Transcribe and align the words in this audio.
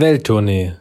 Welttournee, 0.00 0.74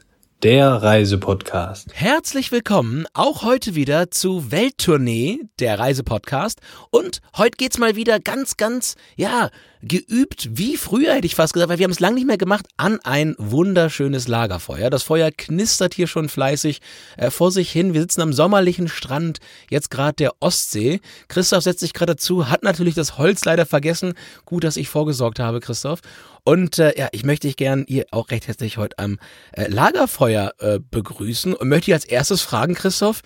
der 0.44 0.68
Reisepodcast. 0.74 1.88
Herzlich 1.92 2.52
willkommen 2.52 3.08
auch 3.16 3.42
heute 3.42 3.74
wieder 3.74 4.12
zu 4.12 4.52
Welttournee, 4.52 5.40
der 5.58 5.80
Reisepodcast. 5.80 6.62
Und 6.92 7.22
heute 7.36 7.58
geht's 7.58 7.80
mal 7.80 7.96
wieder 7.96 8.20
ganz, 8.20 8.58
ganz, 8.58 8.94
ja, 9.16 9.50
geübt 9.82 10.50
wie 10.52 10.78
früher, 10.78 11.16
hätte 11.16 11.26
ich 11.26 11.34
fast 11.34 11.54
gesagt, 11.54 11.70
weil 11.70 11.80
wir 11.80 11.86
haben 11.86 11.92
es 11.92 12.00
lange 12.00 12.14
nicht 12.14 12.28
mehr 12.28 12.38
gemacht, 12.38 12.68
an 12.78 13.00
ein 13.04 13.36
wunderschönes 13.40 14.28
Lagerfeuer. 14.28 14.92
Das 14.92 15.02
Feuer 15.02 15.32
knistert 15.36 15.96
hier 15.96 16.06
schon 16.06 16.30
fleißig 16.30 16.82
äh, 17.18 17.32
vor 17.32 17.50
sich 17.52 17.72
hin. 17.72 17.96
Wir 17.96 18.02
sitzen 18.02 18.22
am 18.22 18.34
sommerlichen 18.34 18.88
Strand, 18.88 19.40
jetzt 19.72 19.90
gerade 19.90 20.14
der 20.14 20.34
Ostsee. 20.42 21.00
Christoph 21.28 21.64
setzt 21.64 21.80
sich 21.80 21.94
gerade 21.94 22.14
dazu, 22.14 22.52
hat 22.52 22.62
natürlich 22.62 22.94
das 22.94 23.18
Holz 23.18 23.46
leider 23.46 23.66
vergessen. 23.66 24.14
Gut, 24.46 24.64
dass 24.64 24.78
ich 24.78 24.90
vorgesorgt 24.90 25.40
habe, 25.40 25.60
Christoph. 25.60 26.02
Und 26.48 26.80
äh, 26.80 26.98
ja, 26.98 27.10
ich 27.12 27.26
möchte 27.26 27.46
dich 27.46 27.58
gern 27.58 27.84
hier 27.90 28.06
auch 28.12 28.32
recht 28.32 28.48
herzlich 28.48 28.78
heute 28.78 28.98
am 29.00 29.20
äh, 29.52 29.68
Lagerfeuer 29.68 30.54
äh, 30.60 30.80
begrüßen 30.80 31.54
und 31.54 31.68
möchte 31.68 31.88
dich 31.88 31.94
als 31.94 32.06
erstes 32.06 32.42
fragen, 32.42 32.74
Christoph, 32.74 33.22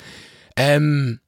ähm, 0.57 1.19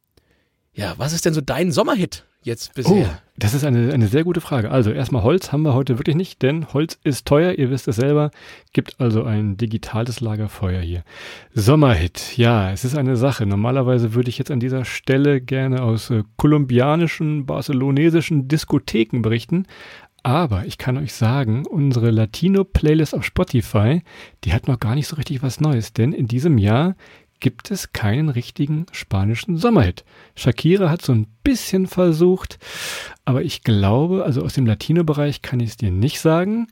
ja, 0.73 0.95
was 0.97 1.13
ist 1.13 1.23
denn 1.25 1.35
so 1.35 1.41
dein 1.41 1.71
Sommerhit 1.71 2.25
jetzt 2.41 2.73
bisher? 2.73 2.95
Oh, 2.95 3.05
das 3.38 3.53
ist 3.53 3.63
eine, 3.63 3.93
eine 3.93 4.07
sehr 4.07 4.23
gute 4.23 4.41
Frage. 4.41 4.71
Also 4.71 4.91
erstmal 4.91 5.21
Holz 5.21 5.52
haben 5.52 5.61
wir 5.61 5.75
heute 5.75 5.99
wirklich 5.99 6.16
nicht, 6.16 6.41
denn 6.41 6.73
Holz 6.73 6.99
ist 7.03 7.27
teuer, 7.27 7.53
ihr 7.53 7.69
wisst 7.69 7.88
es 7.88 7.95
selber. 7.95 8.31
Gibt 8.73 8.99
also 8.99 9.23
ein 9.23 9.57
digitales 9.57 10.19
Lagerfeuer 10.19 10.81
hier. 10.81 11.03
Sommerhit, 11.53 12.38
ja, 12.38 12.71
es 12.71 12.85
ist 12.85 12.95
eine 12.95 13.16
Sache. 13.17 13.45
Normalerweise 13.45 14.13
würde 14.16 14.30
ich 14.30 14.38
jetzt 14.38 14.52
an 14.52 14.59
dieser 14.59 14.83
Stelle 14.85 15.41
gerne 15.41 15.83
aus 15.83 16.09
äh, 16.09 16.23
kolumbianischen, 16.38 17.45
barcelonesischen 17.45 18.47
Diskotheken 18.47 19.21
berichten. 19.21 19.67
Aber 20.23 20.65
ich 20.65 20.77
kann 20.77 20.97
euch 20.97 21.13
sagen, 21.13 21.65
unsere 21.65 22.09
Latino-Playlist 22.09 23.13
auf 23.13 23.25
Spotify, 23.25 24.01
die 24.45 24.53
hat 24.53 24.69
noch 24.69 24.79
gar 24.79 24.95
nicht 24.95 25.07
so 25.07 25.17
richtig 25.17 25.43
was 25.43 25.59
Neues, 25.59 25.91
denn 25.91 26.13
in 26.13 26.27
diesem 26.27 26.57
Jahr 26.57 26.95
gibt 27.41 27.71
es 27.71 27.91
keinen 27.91 28.29
richtigen 28.29 28.85
spanischen 28.93 29.57
Sommerhit. 29.57 30.05
Shakira 30.33 30.89
hat 30.89 31.02
so 31.02 31.11
ein 31.11 31.27
bisschen 31.43 31.88
versucht, 31.88 32.57
aber 33.25 33.43
ich 33.43 33.63
glaube, 33.63 34.23
also 34.23 34.43
aus 34.43 34.53
dem 34.53 34.65
Latino-Bereich 34.65 35.41
kann 35.41 35.59
ich 35.59 35.71
es 35.71 35.77
dir 35.77 35.91
nicht 35.91 36.21
sagen. 36.21 36.67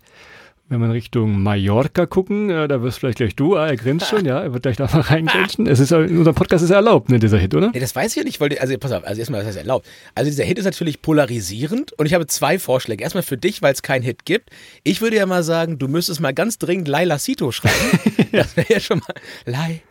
Wenn 0.72 0.80
wir 0.80 0.86
in 0.86 0.94
Richtung 0.94 1.44
Mallorca 1.44 2.06
gucken, 2.06 2.50
äh, 2.50 2.66
da 2.70 2.82
wirst 2.82 3.00
vielleicht 3.00 3.18
gleich 3.18 3.36
du, 3.36 3.58
ah, 3.58 3.68
er 3.68 3.76
grinst 3.76 4.08
schon, 4.08 4.24
ja, 4.24 4.40
er 4.40 4.54
wird 4.54 4.64
gleich 4.64 4.78
da 4.78 4.86
mal 4.86 5.02
reingrenzen. 5.02 5.68
Es 5.68 5.82
ist, 5.82 5.92
in 5.92 6.18
unserem 6.18 6.34
Podcast 6.34 6.64
ist 6.64 6.70
er 6.70 6.78
erlaubt, 6.78 7.10
ne, 7.10 7.20
dieser 7.20 7.40
Hit, 7.40 7.54
oder? 7.54 7.72
Nee, 7.74 7.82
das 7.82 7.94
weiß 7.94 8.12
ich 8.12 8.16
ja 8.16 8.24
nicht, 8.24 8.40
weil, 8.40 8.58
also 8.58 8.78
pass 8.78 8.94
auf, 8.94 9.06
also 9.06 9.20
erstmal, 9.20 9.42
was 9.42 9.48
heißt 9.48 9.58
erlaubt? 9.58 9.86
Also 10.16 10.32
dieser 10.32 10.46
Hit 10.46 10.60
ist 10.60 10.64
natürlich 10.64 11.02
polarisierend 11.02 11.92
und 12.00 12.06
ich 12.06 12.14
habe 12.14 12.26
zwei 12.26 12.58
Vorschläge. 12.58 13.04
Erstmal 13.04 13.24
für 13.24 13.36
dich, 13.36 13.62
weil 13.62 13.74
es 13.74 13.82
keinen 13.82 14.04
Hit 14.04 14.24
gibt. 14.24 14.50
Ich 14.86 15.02
würde 15.02 15.18
ja 15.18 15.26
mal 15.26 15.44
sagen, 15.44 15.78
du 15.78 15.90
müsstest 15.90 16.22
mal 16.22 16.34
ganz 16.34 16.58
dringend 16.58 16.88
Laila 16.88 17.20
Sito 17.20 17.52
schreiben. 17.52 18.00
das 18.32 18.56
wäre 18.56 18.72
ja 18.72 18.80
schon 18.80 19.00
mal 19.00 19.14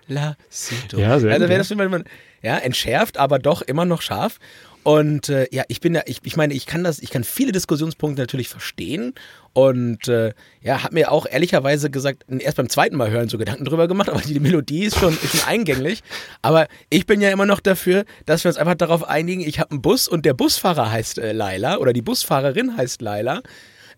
Laila 0.08 0.38
Sito. 0.48 0.98
Ja, 0.98 1.20
sehr 1.20 1.30
Also 1.30 1.46
wäre 1.46 1.58
das 1.58 1.68
schon 1.68 1.76
mal, 1.76 2.04
ja, 2.42 2.56
entschärft, 2.56 3.18
aber 3.18 3.38
doch 3.38 3.60
immer 3.60 3.84
noch 3.84 4.00
scharf. 4.00 4.38
Und 4.82 5.28
äh, 5.28 5.46
ja, 5.50 5.64
ich 5.68 5.80
bin 5.80 5.94
ja, 5.94 6.02
ich, 6.06 6.20
ich 6.24 6.36
meine, 6.36 6.54
ich 6.54 6.64
kann 6.64 6.84
das, 6.84 7.00
ich 7.00 7.10
kann 7.10 7.22
viele 7.22 7.52
Diskussionspunkte 7.52 8.22
natürlich 8.22 8.48
verstehen 8.48 9.12
und 9.52 10.08
äh, 10.08 10.32
ja, 10.62 10.82
habe 10.82 10.94
mir 10.94 11.12
auch 11.12 11.26
ehrlicherweise 11.26 11.90
gesagt, 11.90 12.24
erst 12.28 12.56
beim 12.56 12.70
zweiten 12.70 12.96
Mal 12.96 13.10
hören 13.10 13.28
so 13.28 13.36
Gedanken 13.36 13.64
drüber 13.64 13.88
gemacht, 13.88 14.08
aber 14.08 14.20
die 14.20 14.40
Melodie 14.40 14.84
ist 14.84 14.98
schon, 14.98 15.12
ist 15.12 15.36
schon 15.36 15.48
eingänglich. 15.48 16.02
Aber 16.40 16.66
ich 16.88 17.04
bin 17.04 17.20
ja 17.20 17.30
immer 17.30 17.46
noch 17.46 17.60
dafür, 17.60 18.04
dass 18.24 18.44
wir 18.44 18.48
uns 18.48 18.58
einfach 18.58 18.74
darauf 18.74 19.04
einigen, 19.04 19.42
ich 19.42 19.60
habe 19.60 19.72
einen 19.72 19.82
Bus 19.82 20.08
und 20.08 20.24
der 20.24 20.34
Busfahrer 20.34 20.90
heißt 20.90 21.18
äh, 21.18 21.32
Laila 21.32 21.76
oder 21.76 21.92
die 21.92 22.02
Busfahrerin 22.02 22.76
heißt 22.76 23.02
Laila. 23.02 23.42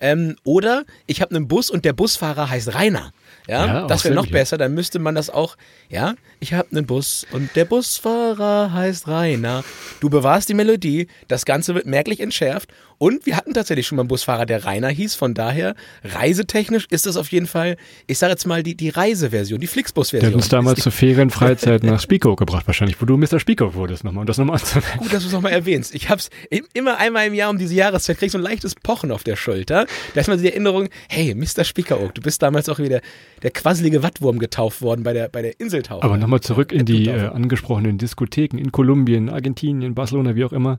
Ähm, 0.00 0.34
oder 0.42 0.84
ich 1.06 1.20
habe 1.22 1.36
einen 1.36 1.46
Bus 1.46 1.70
und 1.70 1.84
der 1.84 1.92
Busfahrer 1.92 2.50
heißt 2.50 2.74
Rainer. 2.74 3.12
Ja, 3.52 3.86
das 3.86 4.04
wäre 4.04 4.14
noch 4.14 4.26
besser, 4.26 4.58
dann 4.58 4.74
müsste 4.74 4.98
man 4.98 5.14
das 5.14 5.30
auch, 5.30 5.56
ja, 5.88 6.14
ich 6.40 6.54
habe 6.54 6.68
einen 6.72 6.86
Bus 6.86 7.26
und 7.32 7.54
der 7.56 7.64
Busfahrer 7.64 8.72
heißt 8.72 9.08
Rainer. 9.08 9.64
Du 10.00 10.10
bewahrst 10.10 10.48
die 10.48 10.54
Melodie, 10.54 11.08
das 11.28 11.44
Ganze 11.44 11.74
wird 11.74 11.86
merklich 11.86 12.20
entschärft 12.20 12.72
und 13.02 13.26
wir 13.26 13.36
hatten 13.36 13.52
tatsächlich 13.52 13.84
schon 13.88 13.96
mal 13.96 14.02
einen 14.02 14.08
Busfahrer, 14.08 14.46
der 14.46 14.64
Rainer 14.64 14.88
hieß, 14.88 15.16
von 15.16 15.34
daher, 15.34 15.74
reisetechnisch 16.04 16.86
ist 16.88 17.04
das 17.06 17.16
auf 17.16 17.32
jeden 17.32 17.46
Fall, 17.48 17.76
ich 18.06 18.16
sage 18.18 18.30
jetzt 18.30 18.46
mal, 18.46 18.62
die, 18.62 18.76
die 18.76 18.90
Reiseversion, 18.90 19.58
die 19.60 19.66
Der 19.66 19.72
Flixbus-Version. 19.72 20.30
hat 20.30 20.36
uns 20.36 20.48
damals 20.48 20.80
zur 20.82 20.92
Ferienfreizeit 20.92 21.82
nach 21.82 22.00
Spiekow 22.00 22.36
gebracht, 22.36 22.68
wahrscheinlich, 22.68 23.00
wo 23.02 23.06
du 23.06 23.16
Mr. 23.16 23.40
Spiekow 23.40 23.74
wurdest, 23.74 24.04
nochmal, 24.04 24.20
um 24.20 24.26
das 24.26 24.38
nochmal 24.38 24.58
anzumerken. 24.60 24.98
Gut, 25.00 25.12
dass 25.12 25.22
du 25.22 25.26
es 25.28 25.32
nochmal 25.32 25.50
erwähnst. 25.52 25.94
Ich 25.96 26.10
hab's 26.10 26.30
im- 26.48 26.66
immer 26.74 26.98
einmal 26.98 27.26
im 27.26 27.34
Jahr 27.34 27.50
um 27.50 27.58
diese 27.58 27.74
Jahreszeit, 27.74 28.18
krieg 28.18 28.26
ich 28.26 28.32
so 28.32 28.38
ein 28.38 28.42
leichtes 28.44 28.76
Pochen 28.76 29.10
auf 29.10 29.24
der 29.24 29.34
Schulter. 29.34 29.86
Da 30.14 30.20
ist 30.20 30.28
mal 30.28 30.36
die 30.38 30.46
Erinnerung, 30.48 30.88
hey, 31.08 31.34
Mr. 31.34 31.64
Spiekeroog, 31.64 32.14
du 32.14 32.22
bist 32.22 32.40
damals 32.40 32.68
auch 32.68 32.78
wieder 32.78 33.00
der 33.42 33.50
quasselige 33.50 34.04
Wattwurm 34.04 34.38
getauft 34.38 34.80
worden 34.80 35.02
bei 35.02 35.12
der, 35.12 35.28
bei 35.28 35.42
der 35.42 35.58
Inseltaufe. 35.58 36.04
Aber 36.04 36.18
nochmal 36.18 36.40
zurück 36.40 36.70
in 36.70 36.86
die 36.86 37.08
äh, 37.08 37.26
angesprochenen 37.26 37.98
Diskotheken 37.98 38.58
in 38.58 38.70
Kolumbien, 38.70 39.28
Argentinien, 39.28 39.94
Barcelona, 39.96 40.36
wie 40.36 40.44
auch 40.44 40.52
immer. 40.52 40.78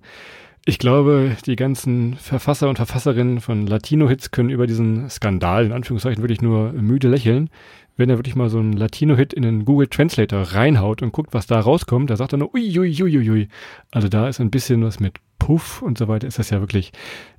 Ich 0.65 0.79
glaube, 0.79 1.35
die 1.45 1.57
ganzen 1.57 2.15
Verfasser 2.15 2.69
und 2.69 2.77
Verfasserinnen 2.77 3.41
von 3.41 3.67
Latino-Hits 3.67 4.31
können 4.31 4.49
über 4.49 4.65
diesen 4.65 5.09
Skandal, 5.09 5.65
in 5.65 5.73
Anführungszeichen, 5.73 6.23
wirklich 6.23 6.41
nur 6.41 6.71
müde 6.71 7.09
lächeln. 7.09 7.49
Wenn 7.97 8.09
er 8.09 8.17
wirklich 8.17 8.35
mal 8.35 8.49
so 8.49 8.59
einen 8.59 8.71
Latino-Hit 8.71 9.33
in 9.33 9.43
den 9.43 9.65
Google 9.65 9.87
Translator 9.87 10.41
reinhaut 10.41 11.01
und 11.01 11.11
guckt, 11.11 11.33
was 11.33 11.47
da 11.47 11.59
rauskommt, 11.59 12.09
da 12.09 12.15
sagt 12.15 12.33
er 12.33 12.37
nur 12.37 12.53
ui, 12.53 12.79
ui, 12.79 13.03
ui, 13.03 13.17
ui, 13.17 13.29
ui. 13.29 13.47
Also 13.91 14.07
da 14.07 14.29
ist 14.29 14.39
ein 14.39 14.51
bisschen 14.51 14.83
was 14.85 15.01
mit 15.01 15.17
Puff 15.37 15.81
und 15.81 15.97
so 15.97 16.07
weiter. 16.07 16.27
Ist 16.27 16.39
das 16.39 16.49
ja 16.49 16.61
wirklich, 16.61 16.93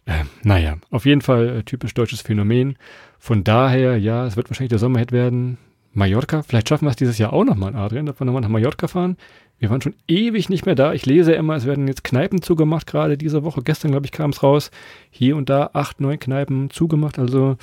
äh, 0.05 0.25
naja, 0.43 0.77
auf 0.91 1.07
jeden 1.07 1.23
Fall 1.23 1.49
äh, 1.49 1.63
typisch 1.63 1.95
deutsches 1.95 2.21
Phänomen. 2.21 2.77
Von 3.19 3.43
daher, 3.43 3.97
ja, 3.97 4.27
es 4.27 4.37
wird 4.37 4.51
wahrscheinlich 4.51 4.69
der 4.69 4.79
Sommerhit 4.79 5.13
werden. 5.13 5.57
Mallorca, 5.95 6.43
vielleicht 6.43 6.69
schaffen 6.69 6.85
wir 6.85 6.91
es 6.91 6.97
dieses 6.97 7.19
Jahr 7.19 7.33
auch 7.33 7.45
nochmal, 7.45 7.75
Adrian, 7.75 8.05
dass 8.05 8.21
wir 8.21 8.27
nochmal 8.27 8.43
nach 8.43 8.49
Mallorca 8.49 8.87
fahren. 8.87 9.17
Wir 9.59 9.71
waren 9.71 9.81
schon 9.81 9.95
ewig 10.09 10.49
nicht 10.49 10.67
mehr 10.67 10.75
da. 10.75 10.93
Ich 10.93 11.07
lese 11.07 11.33
immer, 11.33 11.55
es 11.55 11.65
werden 11.65 11.89
jetzt 11.89 12.05
Kneipen 12.05 12.43
zugemacht, 12.43 12.87
gerade 12.87 13.17
diese 13.17 13.45
Woche. 13.45 13.63
Gestern, 13.63 13.93
glaube 13.93 14.07
ich, 14.07 14.13
kam 14.13 14.31
es 14.31 14.43
raus. 14.43 14.71
Hier 15.11 15.37
und 15.37 15.49
da 15.49 15.71
acht, 15.73 16.01
neun 16.01 16.19
Kneipen 16.19 16.71
zugemacht. 16.71 17.19
Also 17.19 17.57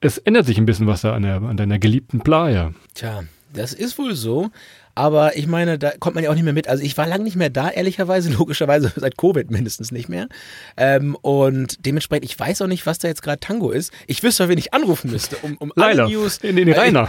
es 0.00 0.18
ändert 0.18 0.46
sich 0.46 0.58
ein 0.58 0.66
bisschen 0.66 0.86
was 0.86 1.02
da 1.02 1.14
an, 1.14 1.22
der, 1.22 1.42
an 1.42 1.56
deiner 1.56 1.78
geliebten 1.78 2.20
Playa. 2.20 2.72
Tja, 2.94 3.22
das 3.52 3.72
ist 3.72 3.98
wohl 3.98 4.14
so. 4.14 4.50
Aber 4.94 5.36
ich 5.36 5.46
meine, 5.46 5.78
da 5.78 5.92
kommt 5.98 6.14
man 6.14 6.24
ja 6.24 6.30
auch 6.30 6.34
nicht 6.34 6.44
mehr 6.44 6.52
mit. 6.52 6.68
Also 6.68 6.82
ich 6.82 6.96
war 6.98 7.06
lange 7.06 7.24
nicht 7.24 7.36
mehr 7.36 7.50
da, 7.50 7.68
ehrlicherweise, 7.70 8.30
logischerweise 8.38 8.92
seit 8.96 9.16
Covid 9.16 9.50
mindestens 9.50 9.92
nicht 9.92 10.08
mehr. 10.08 10.28
Ähm, 10.76 11.16
und 11.22 11.84
dementsprechend, 11.86 12.24
ich 12.24 12.38
weiß 12.38 12.62
auch 12.62 12.66
nicht, 12.66 12.86
was 12.86 12.98
da 12.98 13.08
jetzt 13.08 13.22
gerade 13.22 13.40
Tango 13.40 13.70
ist. 13.70 13.92
Ich 14.06 14.22
wüsste, 14.22 14.48
wen 14.48 14.58
ich 14.58 14.74
anrufen 14.74 15.10
müsste, 15.10 15.36
um, 15.38 15.56
um 15.58 15.72
alle 15.76 16.08
News. 16.08 16.40
Nee, 16.42 16.52
nee, 16.52 16.64
nee, 16.64 16.72
Rainer. 16.72 17.08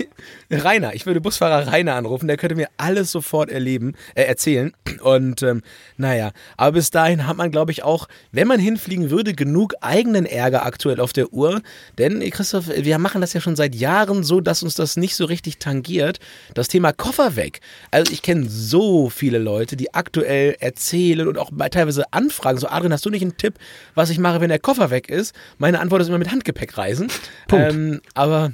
Rainer, 0.50 0.94
ich 0.94 1.06
würde 1.06 1.20
Busfahrer 1.20 1.72
Rainer 1.72 1.94
anrufen, 1.94 2.26
der 2.26 2.36
könnte 2.36 2.56
mir 2.56 2.68
alles 2.76 3.12
sofort 3.12 3.50
erleben, 3.50 3.94
äh, 4.14 4.22
erzählen. 4.24 4.72
Und 5.02 5.42
ähm, 5.42 5.62
naja, 5.96 6.32
aber 6.56 6.72
bis 6.72 6.90
dahin 6.90 7.26
hat 7.26 7.36
man, 7.36 7.50
glaube 7.50 7.72
ich, 7.72 7.82
auch, 7.82 8.08
wenn 8.32 8.48
man 8.48 8.60
hinfliegen 8.60 9.10
würde, 9.10 9.34
genug 9.34 9.74
eigenen 9.80 10.26
Ärger 10.26 10.66
aktuell 10.66 11.00
auf 11.00 11.12
der 11.12 11.32
Uhr. 11.32 11.62
Denn, 11.98 12.20
Christoph, 12.30 12.68
wir 12.68 12.98
machen 12.98 13.20
das 13.20 13.32
ja 13.32 13.40
schon 13.40 13.56
seit 13.56 13.74
Jahren 13.74 14.24
so, 14.24 14.40
dass 14.40 14.62
uns 14.62 14.74
das 14.74 14.96
nicht 14.96 15.14
so 15.14 15.24
richtig 15.24 15.58
tangiert. 15.58 16.18
Das 16.54 16.68
Thema 16.68 16.92
Koffer 16.92 17.19
weg. 17.36 17.60
Also 17.90 18.12
ich 18.12 18.22
kenne 18.22 18.48
so 18.48 19.08
viele 19.08 19.38
Leute, 19.38 19.76
die 19.76 19.94
aktuell 19.94 20.56
erzählen 20.60 21.28
und 21.28 21.38
auch 21.38 21.50
teilweise 21.70 22.12
anfragen. 22.12 22.58
So, 22.58 22.68
Adrian, 22.68 22.92
hast 22.92 23.06
du 23.06 23.10
nicht 23.10 23.22
einen 23.22 23.36
Tipp, 23.36 23.54
was 23.94 24.10
ich 24.10 24.18
mache, 24.18 24.40
wenn 24.40 24.48
der 24.48 24.58
Koffer 24.58 24.90
weg 24.90 25.08
ist? 25.08 25.34
Meine 25.58 25.80
Antwort 25.80 26.02
ist 26.02 26.08
immer 26.08 26.18
mit 26.18 26.30
Handgepäck 26.30 26.76
reisen. 26.76 27.08
Punkt. 27.48 27.72
Ähm, 27.72 28.00
aber 28.14 28.52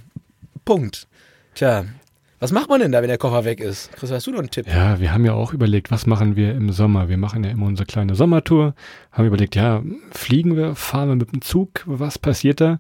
Punkt. 0.65 1.07
Tja, 1.55 1.85
was 2.39 2.53
macht 2.53 2.69
man 2.69 2.81
denn 2.81 2.93
da, 2.93 3.01
wenn 3.01 3.09
der 3.09 3.17
Koffer 3.17 3.47
weg 3.47 3.61
ist? 3.61 3.91
Chris, 3.93 4.11
hast 4.11 4.27
du 4.27 4.31
noch 4.31 4.41
einen 4.41 4.51
Tipp? 4.51 4.67
Ja, 4.69 5.01
wir 5.01 5.13
haben 5.13 5.25
ja 5.25 5.33
auch 5.33 5.55
überlegt, 5.55 5.91
was 5.91 6.07
machen 6.07 6.37
wir 6.37 6.55
im 6.55 6.71
Sommer? 6.71 7.09
Wir 7.09 7.17
machen 7.17 7.43
ja 7.45 7.51
immer 7.51 7.65
unsere 7.65 7.87
kleine 7.87 8.15
Sommertour. 8.15 8.75
Haben 9.11 9.27
überlegt, 9.27 9.57
ja, 9.57 9.83
fliegen 10.11 10.55
wir, 10.55 10.75
fahren 10.75 11.09
wir 11.09 11.17
mit 11.17 11.33
dem 11.33 11.41
Zug, 11.41 11.83
was 11.87 12.19
passiert 12.19 12.61
da? 12.61 12.79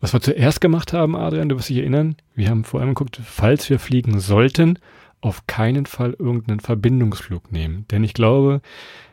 Was 0.00 0.12
wir 0.12 0.20
zuerst 0.20 0.60
gemacht 0.60 0.92
haben, 0.92 1.16
Adrian, 1.16 1.48
du 1.48 1.56
wirst 1.56 1.70
dich 1.70 1.78
erinnern, 1.78 2.16
wir 2.34 2.50
haben 2.50 2.64
vor 2.64 2.80
allem 2.80 2.90
geguckt, 2.90 3.18
falls 3.24 3.68
wir 3.70 3.78
fliegen 3.78 4.20
sollten, 4.20 4.78
auf 5.20 5.46
keinen 5.46 5.86
Fall 5.86 6.14
irgendeinen 6.18 6.60
Verbindungsflug 6.60 7.52
nehmen. 7.52 7.86
Denn 7.90 8.04
ich 8.04 8.14
glaube, 8.14 8.60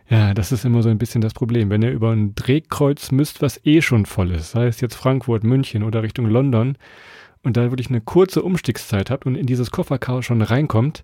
ja, 0.10 0.34
das 0.34 0.52
ist 0.52 0.66
immer 0.66 0.84
so 0.84 0.90
ein 0.90 0.98
bisschen 0.98 1.22
das 1.22 1.34
Problem. 1.34 1.70
Wenn 1.70 1.82
ihr 1.82 1.92
über 1.92 2.12
ein 2.12 2.36
Drehkreuz 2.36 3.12
müsst, 3.12 3.42
was 3.42 3.60
eh 3.66 3.82
schon 3.82 4.06
voll 4.06 4.32
ist, 4.32 4.52
sei 4.52 4.68
es 4.68 4.82
jetzt 4.82 4.96
Frankfurt, 4.96 5.44
München 5.44 5.84
oder 5.84 6.04
Richtung 6.04 6.28
London, 6.28 6.78
und 7.46 7.58
da 7.58 7.72
wirklich 7.72 7.90
eine 7.90 8.02
kurze 8.02 8.42
Umstiegszeit 8.42 9.10
habt 9.10 9.26
und 9.26 9.36
in 9.36 9.46
dieses 9.46 9.72
Kofferchaos 9.72 10.26
schon 10.26 10.42
reinkommt, 10.42 11.04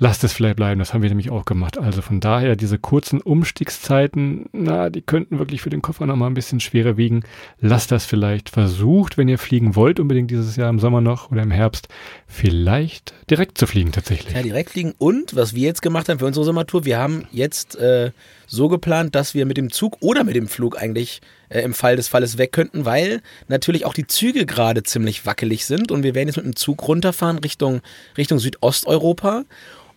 lasst 0.00 0.24
es 0.24 0.32
vielleicht 0.32 0.56
bleiben. 0.56 0.80
Das 0.80 0.92
haben 0.92 1.02
wir 1.02 1.10
nämlich 1.10 1.30
auch 1.30 1.44
gemacht. 1.44 1.78
Also 1.78 2.02
von 2.02 2.20
daher, 2.20 2.56
diese 2.56 2.78
kurzen 2.78 3.20
Umstiegszeiten, 3.20 4.46
na, 4.52 4.90
die 4.90 5.02
könnten 5.02 5.38
wirklich 5.38 5.60
für 5.60 5.70
den 5.70 5.82
Koffer 5.82 6.06
nochmal 6.06 6.30
ein 6.30 6.34
bisschen 6.34 6.58
schwerer 6.58 6.96
wiegen. 6.96 7.22
Lasst 7.60 7.92
das 7.92 8.06
vielleicht 8.06 8.48
versucht, 8.48 9.18
wenn 9.18 9.28
ihr 9.28 9.38
fliegen 9.38 9.76
wollt, 9.76 10.00
unbedingt 10.00 10.30
dieses 10.30 10.56
Jahr 10.56 10.70
im 10.70 10.80
Sommer 10.80 11.02
noch 11.02 11.30
oder 11.30 11.42
im 11.42 11.50
Herbst, 11.50 11.88
vielleicht 12.26 13.14
direkt 13.30 13.58
zu 13.58 13.66
fliegen 13.66 13.92
tatsächlich. 13.92 14.34
Ja, 14.34 14.42
direkt 14.42 14.70
fliegen. 14.70 14.94
Und 14.96 15.36
was 15.36 15.54
wir 15.54 15.66
jetzt 15.66 15.82
gemacht 15.82 16.08
haben 16.08 16.18
für 16.18 16.26
unsere 16.26 16.46
Sommertour, 16.46 16.86
wir 16.86 16.98
haben 16.98 17.26
jetzt 17.30 17.76
äh, 17.76 18.10
so 18.46 18.68
geplant, 18.68 19.14
dass 19.14 19.34
wir 19.34 19.44
mit 19.44 19.58
dem 19.58 19.70
Zug 19.70 19.98
oder 20.00 20.24
mit 20.24 20.34
dem 20.34 20.48
Flug 20.48 20.80
eigentlich 20.80 21.20
äh, 21.50 21.60
im 21.60 21.74
Fall 21.74 21.96
des 21.96 22.08
Falles 22.08 22.38
weg 22.38 22.52
könnten, 22.52 22.86
weil 22.86 23.20
natürlich 23.48 23.84
auch 23.84 23.92
die 23.92 24.06
Züge 24.06 24.46
gerade 24.46 24.82
ziemlich 24.82 25.26
wackelig 25.26 25.66
sind 25.66 25.92
und 25.92 26.02
wir 26.04 26.14
werden 26.14 26.28
jetzt 26.28 26.36
mit 26.36 26.46
dem 26.46 26.56
Zug 26.56 26.88
runterfahren 26.88 27.38
Richtung, 27.38 27.82
Richtung 28.16 28.38
Südosteuropa. 28.38 29.44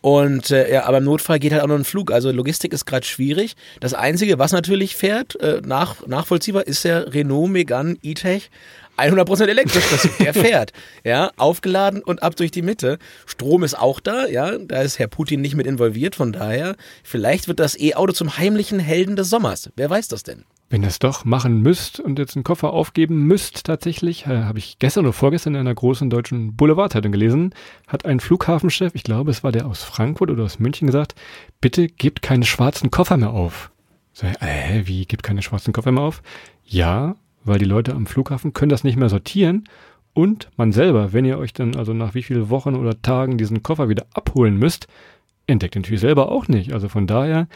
Und 0.04 0.52
äh, 0.52 0.70
ja, 0.70 0.84
aber 0.84 0.98
im 0.98 1.06
Notfall 1.06 1.40
geht 1.40 1.54
halt 1.54 1.62
auch 1.64 1.68
noch 1.68 1.78
ein 1.78 1.86
Flug. 1.86 2.12
Also 2.12 2.30
Logistik 2.30 2.74
ist 2.74 2.86
gerade 2.86 3.06
schwierig. 3.06 3.56
Das 3.80 3.94
Einzige, 3.94 4.38
was 4.38 4.52
natürlich 4.52 4.98
fährt, 4.98 5.40
äh, 5.40 5.62
nach, 5.66 6.06
nachvollziehbar, 6.06 6.68
ist 6.68 6.84
der 6.84 7.14
Renault 7.14 7.50
Megane 7.50 7.96
E-Tech. 8.04 8.50
100% 8.98 9.48
elektrisch, 9.48 9.86
das, 9.90 10.10
der 10.20 10.34
fährt, 10.34 10.74
ja, 11.06 11.32
aufgeladen 11.38 12.04
und 12.04 12.22
ab 12.22 12.36
durch 12.36 12.52
die 12.52 12.62
Mitte. 12.62 13.00
Strom 13.26 13.64
ist 13.64 13.80
auch 13.80 14.02
da, 14.02 14.28
ja, 14.28 14.58
da 14.58 14.82
ist 14.82 15.00
Herr 15.00 15.08
Putin 15.08 15.40
nicht 15.40 15.56
mit 15.56 15.66
involviert, 15.66 16.16
von 16.16 16.34
daher, 16.34 16.76
vielleicht 17.04 17.48
wird 17.48 17.60
das 17.60 17.80
E-Auto 17.80 18.12
zum 18.12 18.38
heimlichen 18.38 18.80
Helden 18.80 19.16
des 19.16 19.30
Sommers. 19.30 19.72
Wer 19.78 19.90
weiß 19.90 20.10
das 20.10 20.24
denn? 20.24 20.44
Wenn 20.70 20.82
ihr 20.82 20.88
es 20.88 21.00
doch 21.00 21.24
machen 21.24 21.62
müsst 21.62 22.00
und 22.00 22.18
jetzt 22.18 22.36
einen 22.36 22.44
Koffer 22.44 22.74
aufgeben 22.74 23.28
müsst, 23.28 23.66
tatsächlich, 23.66 24.26
äh, 24.26 24.44
habe 24.44 24.58
ich 24.58 24.80
gestern 24.80 25.06
oder 25.06 25.14
vorgestern 25.14 25.54
in 25.54 25.62
einer 25.62 25.76
großen 25.76 26.10
deutschen 26.10 26.56
Boulevardzeitung 26.56 27.12
gelesen, 27.12 27.54
hat 27.88 28.06
ein 28.06 28.20
Flughafenchef, 28.20 28.96
ich 28.96 29.04
glaube, 29.04 29.32
es 29.32 29.44
war 29.44 29.52
der 29.52 29.68
aus 29.68 29.84
Frankfurt 29.84 30.32
oder 30.32 30.44
aus 30.44 30.60
München, 30.60 30.88
gesagt, 30.88 31.16
bitte 31.62 31.88
gebt 31.88 32.22
keine 32.22 32.46
schwarzen 32.46 32.90
Koffer 32.90 33.18
mehr 33.18 33.32
auf. 33.32 33.72
So, 34.14 34.26
äh, 34.26 34.86
wie, 34.86 35.06
gebt 35.06 35.24
keine 35.24 35.42
schwarzen 35.42 35.74
Koffer 35.74 35.92
mehr 35.92 36.04
auf? 36.04 36.24
Ja, 36.66 37.16
weil 37.44 37.60
die 37.60 37.66
Leute 37.66 37.94
am 37.94 38.08
Flughafen 38.08 38.54
können 38.54 38.70
das 38.70 38.84
nicht 38.84 38.98
mehr 38.98 39.10
sortieren 39.10 39.66
und 40.14 40.50
man 40.58 40.72
selber, 40.72 41.14
wenn 41.14 41.26
ihr 41.26 41.40
euch 41.40 41.54
dann 41.54 41.76
also 41.76 41.94
nach 41.94 42.14
wie 42.14 42.24
vielen 42.24 42.50
Wochen 42.50 42.76
oder 42.76 43.02
Tagen 43.02 43.38
diesen 43.38 43.64
Koffer 43.64 43.90
wieder 43.90 44.06
abholen 44.14 44.58
müsst, 44.58 44.88
entdeckt 45.48 45.76
natürlich 45.76 46.02
selber 46.02 46.32
auch 46.32 46.48
nicht. 46.48 46.74
Also 46.74 46.88
von 46.88 47.08
daher, 47.08 47.48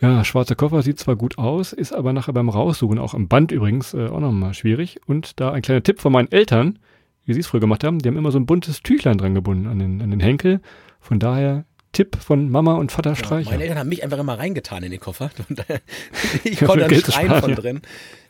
ja, 0.00 0.24
schwarzer 0.24 0.54
Koffer 0.54 0.82
sieht 0.82 0.98
zwar 0.98 1.16
gut 1.16 1.38
aus, 1.38 1.72
ist 1.72 1.92
aber 1.92 2.12
nachher 2.12 2.32
beim 2.32 2.48
Raussuchen, 2.48 2.98
auch 2.98 3.14
am 3.14 3.28
Band 3.28 3.52
übrigens, 3.52 3.94
äh, 3.94 4.08
auch 4.08 4.20
nochmal 4.20 4.54
schwierig. 4.54 5.00
Und 5.06 5.40
da 5.40 5.52
ein 5.52 5.62
kleiner 5.62 5.82
Tipp 5.82 6.00
von 6.00 6.12
meinen 6.12 6.30
Eltern, 6.30 6.78
wie 7.24 7.34
sie 7.34 7.40
es 7.40 7.46
früher 7.46 7.60
gemacht 7.60 7.84
haben, 7.84 8.00
die 8.00 8.08
haben 8.08 8.16
immer 8.16 8.32
so 8.32 8.38
ein 8.38 8.46
buntes 8.46 8.82
Tüchlein 8.82 9.18
dran 9.18 9.34
gebunden 9.34 9.66
an 9.66 9.78
den, 9.78 10.02
an 10.02 10.10
den 10.10 10.20
Henkel. 10.20 10.60
Von 11.00 11.18
daher 11.18 11.64
Tipp 11.92 12.16
von 12.16 12.50
Mama 12.50 12.74
und 12.74 12.92
Vater 12.92 13.14
Streicher. 13.14 13.50
meine 13.50 13.62
Eltern 13.62 13.78
haben 13.78 13.88
mich 13.88 14.02
einfach 14.02 14.18
immer 14.18 14.38
reingetan 14.38 14.82
in 14.82 14.90
den 14.90 15.00
Koffer. 15.00 15.30
ich 16.44 16.58
konnte 16.58 16.88
dann 16.88 17.00
schreien 17.00 17.40
von 17.40 17.54
drin. 17.54 17.82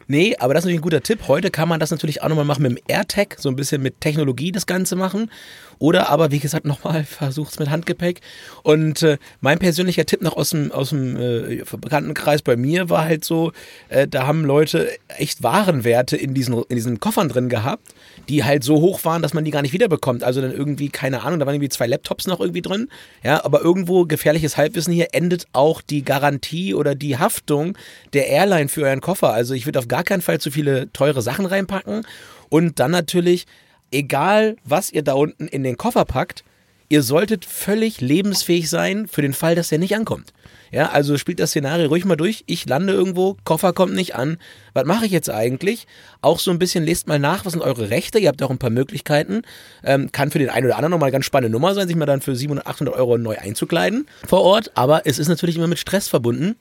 Nee, 0.06 0.36
aber 0.38 0.54
das 0.54 0.62
ist 0.62 0.66
natürlich 0.66 0.80
ein 0.80 0.82
guter 0.82 1.02
Tipp. 1.02 1.28
Heute 1.28 1.50
kann 1.50 1.68
man 1.68 1.80
das 1.80 1.90
natürlich 1.90 2.22
auch 2.22 2.28
nochmal 2.28 2.44
machen 2.44 2.62
mit 2.62 2.72
dem 2.72 2.84
AirTag, 2.86 3.36
so 3.38 3.48
ein 3.48 3.56
bisschen 3.56 3.82
mit 3.82 4.00
Technologie 4.00 4.52
das 4.52 4.66
Ganze 4.66 4.96
machen. 4.96 5.30
Oder 5.78 6.08
aber, 6.08 6.30
wie 6.30 6.38
gesagt, 6.38 6.64
nochmal 6.64 7.04
versucht's 7.04 7.58
mit 7.58 7.70
Handgepäck. 7.70 8.20
Und 8.62 9.02
äh, 9.02 9.18
mein 9.40 9.58
persönlicher 9.58 10.06
Tipp 10.06 10.22
noch 10.22 10.36
aus 10.36 10.50
dem, 10.50 10.72
aus 10.72 10.90
dem 10.90 11.16
äh, 11.16 11.62
Bekanntenkreis 11.78 12.42
bei 12.42 12.56
mir 12.56 12.90
war 12.90 13.04
halt 13.04 13.24
so, 13.24 13.52
äh, 13.88 14.06
da 14.06 14.26
haben 14.26 14.44
Leute 14.44 14.90
echt 15.08 15.42
Warenwerte 15.42 16.16
in 16.16 16.34
diesen, 16.34 16.54
in 16.68 16.76
diesen 16.76 17.00
Koffern 17.00 17.28
drin 17.28 17.48
gehabt, 17.48 17.94
die 18.28 18.44
halt 18.44 18.64
so 18.64 18.80
hoch 18.80 19.04
waren, 19.04 19.22
dass 19.22 19.34
man 19.34 19.44
die 19.44 19.50
gar 19.50 19.62
nicht 19.62 19.72
wiederbekommt. 19.72 20.22
Also 20.22 20.40
dann 20.40 20.52
irgendwie, 20.52 20.88
keine 20.88 21.22
Ahnung, 21.22 21.40
da 21.40 21.46
waren 21.46 21.54
irgendwie 21.54 21.68
zwei 21.68 21.86
Laptops 21.86 22.26
noch 22.26 22.40
irgendwie 22.40 22.62
drin. 22.62 22.88
Ja, 23.22 23.44
aber 23.44 23.60
irgendwo 23.60 24.04
gefährliches 24.04 24.56
Halbwissen 24.56 24.92
hier 24.92 25.08
endet 25.12 25.46
auch 25.52 25.80
die 25.80 26.04
Garantie 26.04 26.74
oder 26.74 26.94
die 26.94 27.18
Haftung 27.18 27.76
der 28.12 28.28
Airline 28.28 28.68
für 28.68 28.82
euren 28.82 29.00
Koffer. 29.00 29.32
Also 29.32 29.54
ich 29.54 29.66
würde 29.66 29.78
auf 29.78 29.88
gar 29.94 30.02
keinen 30.04 30.22
Fall 30.22 30.40
zu 30.40 30.50
viele 30.50 30.92
teure 30.92 31.22
Sachen 31.22 31.46
reinpacken. 31.46 32.04
Und 32.48 32.80
dann 32.80 32.90
natürlich 32.90 33.46
egal 33.94 34.56
was 34.64 34.90
ihr 34.90 35.02
da 35.02 35.14
unten 35.14 35.46
in 35.46 35.62
den 35.62 35.76
Koffer 35.76 36.04
packt, 36.04 36.44
ihr 36.88 37.02
solltet 37.02 37.44
völlig 37.44 38.00
lebensfähig 38.00 38.68
sein 38.68 39.06
für 39.08 39.22
den 39.22 39.32
Fall, 39.32 39.54
dass 39.54 39.68
der 39.68 39.78
nicht 39.78 39.96
ankommt. 39.96 40.32
Ja, 40.70 40.90
also 40.90 41.16
spielt 41.16 41.38
das 41.38 41.50
Szenario 41.50 41.86
ruhig 41.86 42.04
mal 42.04 42.16
durch. 42.16 42.42
Ich 42.46 42.66
lande 42.66 42.92
irgendwo, 42.92 43.36
Koffer 43.44 43.72
kommt 43.72 43.94
nicht 43.94 44.16
an. 44.16 44.38
Was 44.72 44.84
mache 44.84 45.06
ich 45.06 45.12
jetzt 45.12 45.30
eigentlich? 45.30 45.86
Auch 46.20 46.40
so 46.40 46.50
ein 46.50 46.58
bisschen 46.58 46.84
lest 46.84 47.06
mal 47.06 47.20
nach, 47.20 47.44
was 47.44 47.52
sind 47.52 47.62
eure 47.62 47.90
Rechte? 47.90 48.18
Ihr 48.18 48.28
habt 48.28 48.42
auch 48.42 48.50
ein 48.50 48.58
paar 48.58 48.70
Möglichkeiten. 48.70 49.42
Ähm, 49.84 50.10
kann 50.10 50.32
für 50.32 50.40
den 50.40 50.50
einen 50.50 50.66
oder 50.66 50.74
anderen 50.76 50.90
nochmal 50.90 51.08
eine 51.08 51.12
ganz 51.12 51.26
spannende 51.26 51.52
Nummer 51.52 51.74
sein, 51.74 51.86
sich 51.86 51.96
mal 51.96 52.06
dann 52.06 52.20
für 52.20 52.34
700, 52.34 52.66
800 52.66 52.96
Euro 52.96 53.18
neu 53.18 53.38
einzukleiden 53.38 54.08
vor 54.26 54.42
Ort. 54.42 54.72
Aber 54.74 55.06
es 55.06 55.20
ist 55.20 55.28
natürlich 55.28 55.56
immer 55.56 55.68
mit 55.68 55.78
Stress 55.78 56.08
verbunden. 56.08 56.56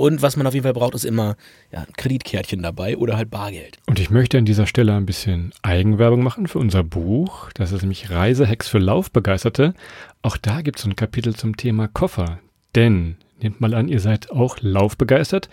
Und 0.00 0.22
was 0.22 0.36
man 0.36 0.46
auf 0.46 0.54
jeden 0.54 0.64
Fall 0.64 0.72
braucht, 0.72 0.94
ist 0.94 1.04
immer 1.04 1.36
ja, 1.70 1.80
ein 1.80 1.92
Kreditkärtchen 1.94 2.62
dabei 2.62 2.96
oder 2.96 3.18
halt 3.18 3.30
Bargeld. 3.30 3.78
Und 3.86 4.00
ich 4.00 4.08
möchte 4.08 4.38
an 4.38 4.46
dieser 4.46 4.66
Stelle 4.66 4.94
ein 4.94 5.04
bisschen 5.04 5.52
Eigenwerbung 5.60 6.22
machen 6.22 6.46
für 6.46 6.58
unser 6.58 6.82
Buch. 6.82 7.50
Das 7.52 7.70
ist 7.70 7.82
nämlich 7.82 8.10
Reisehacks 8.10 8.68
für 8.68 8.78
Laufbegeisterte. 8.78 9.74
Auch 10.22 10.38
da 10.38 10.62
gibt 10.62 10.78
es 10.78 10.86
ein 10.86 10.96
Kapitel 10.96 11.34
zum 11.36 11.58
Thema 11.58 11.86
Koffer. 11.86 12.38
Denn, 12.74 13.16
nehmt 13.42 13.60
mal 13.60 13.74
an, 13.74 13.88
ihr 13.88 14.00
seid 14.00 14.30
auch 14.30 14.56
laufbegeistert 14.60 15.50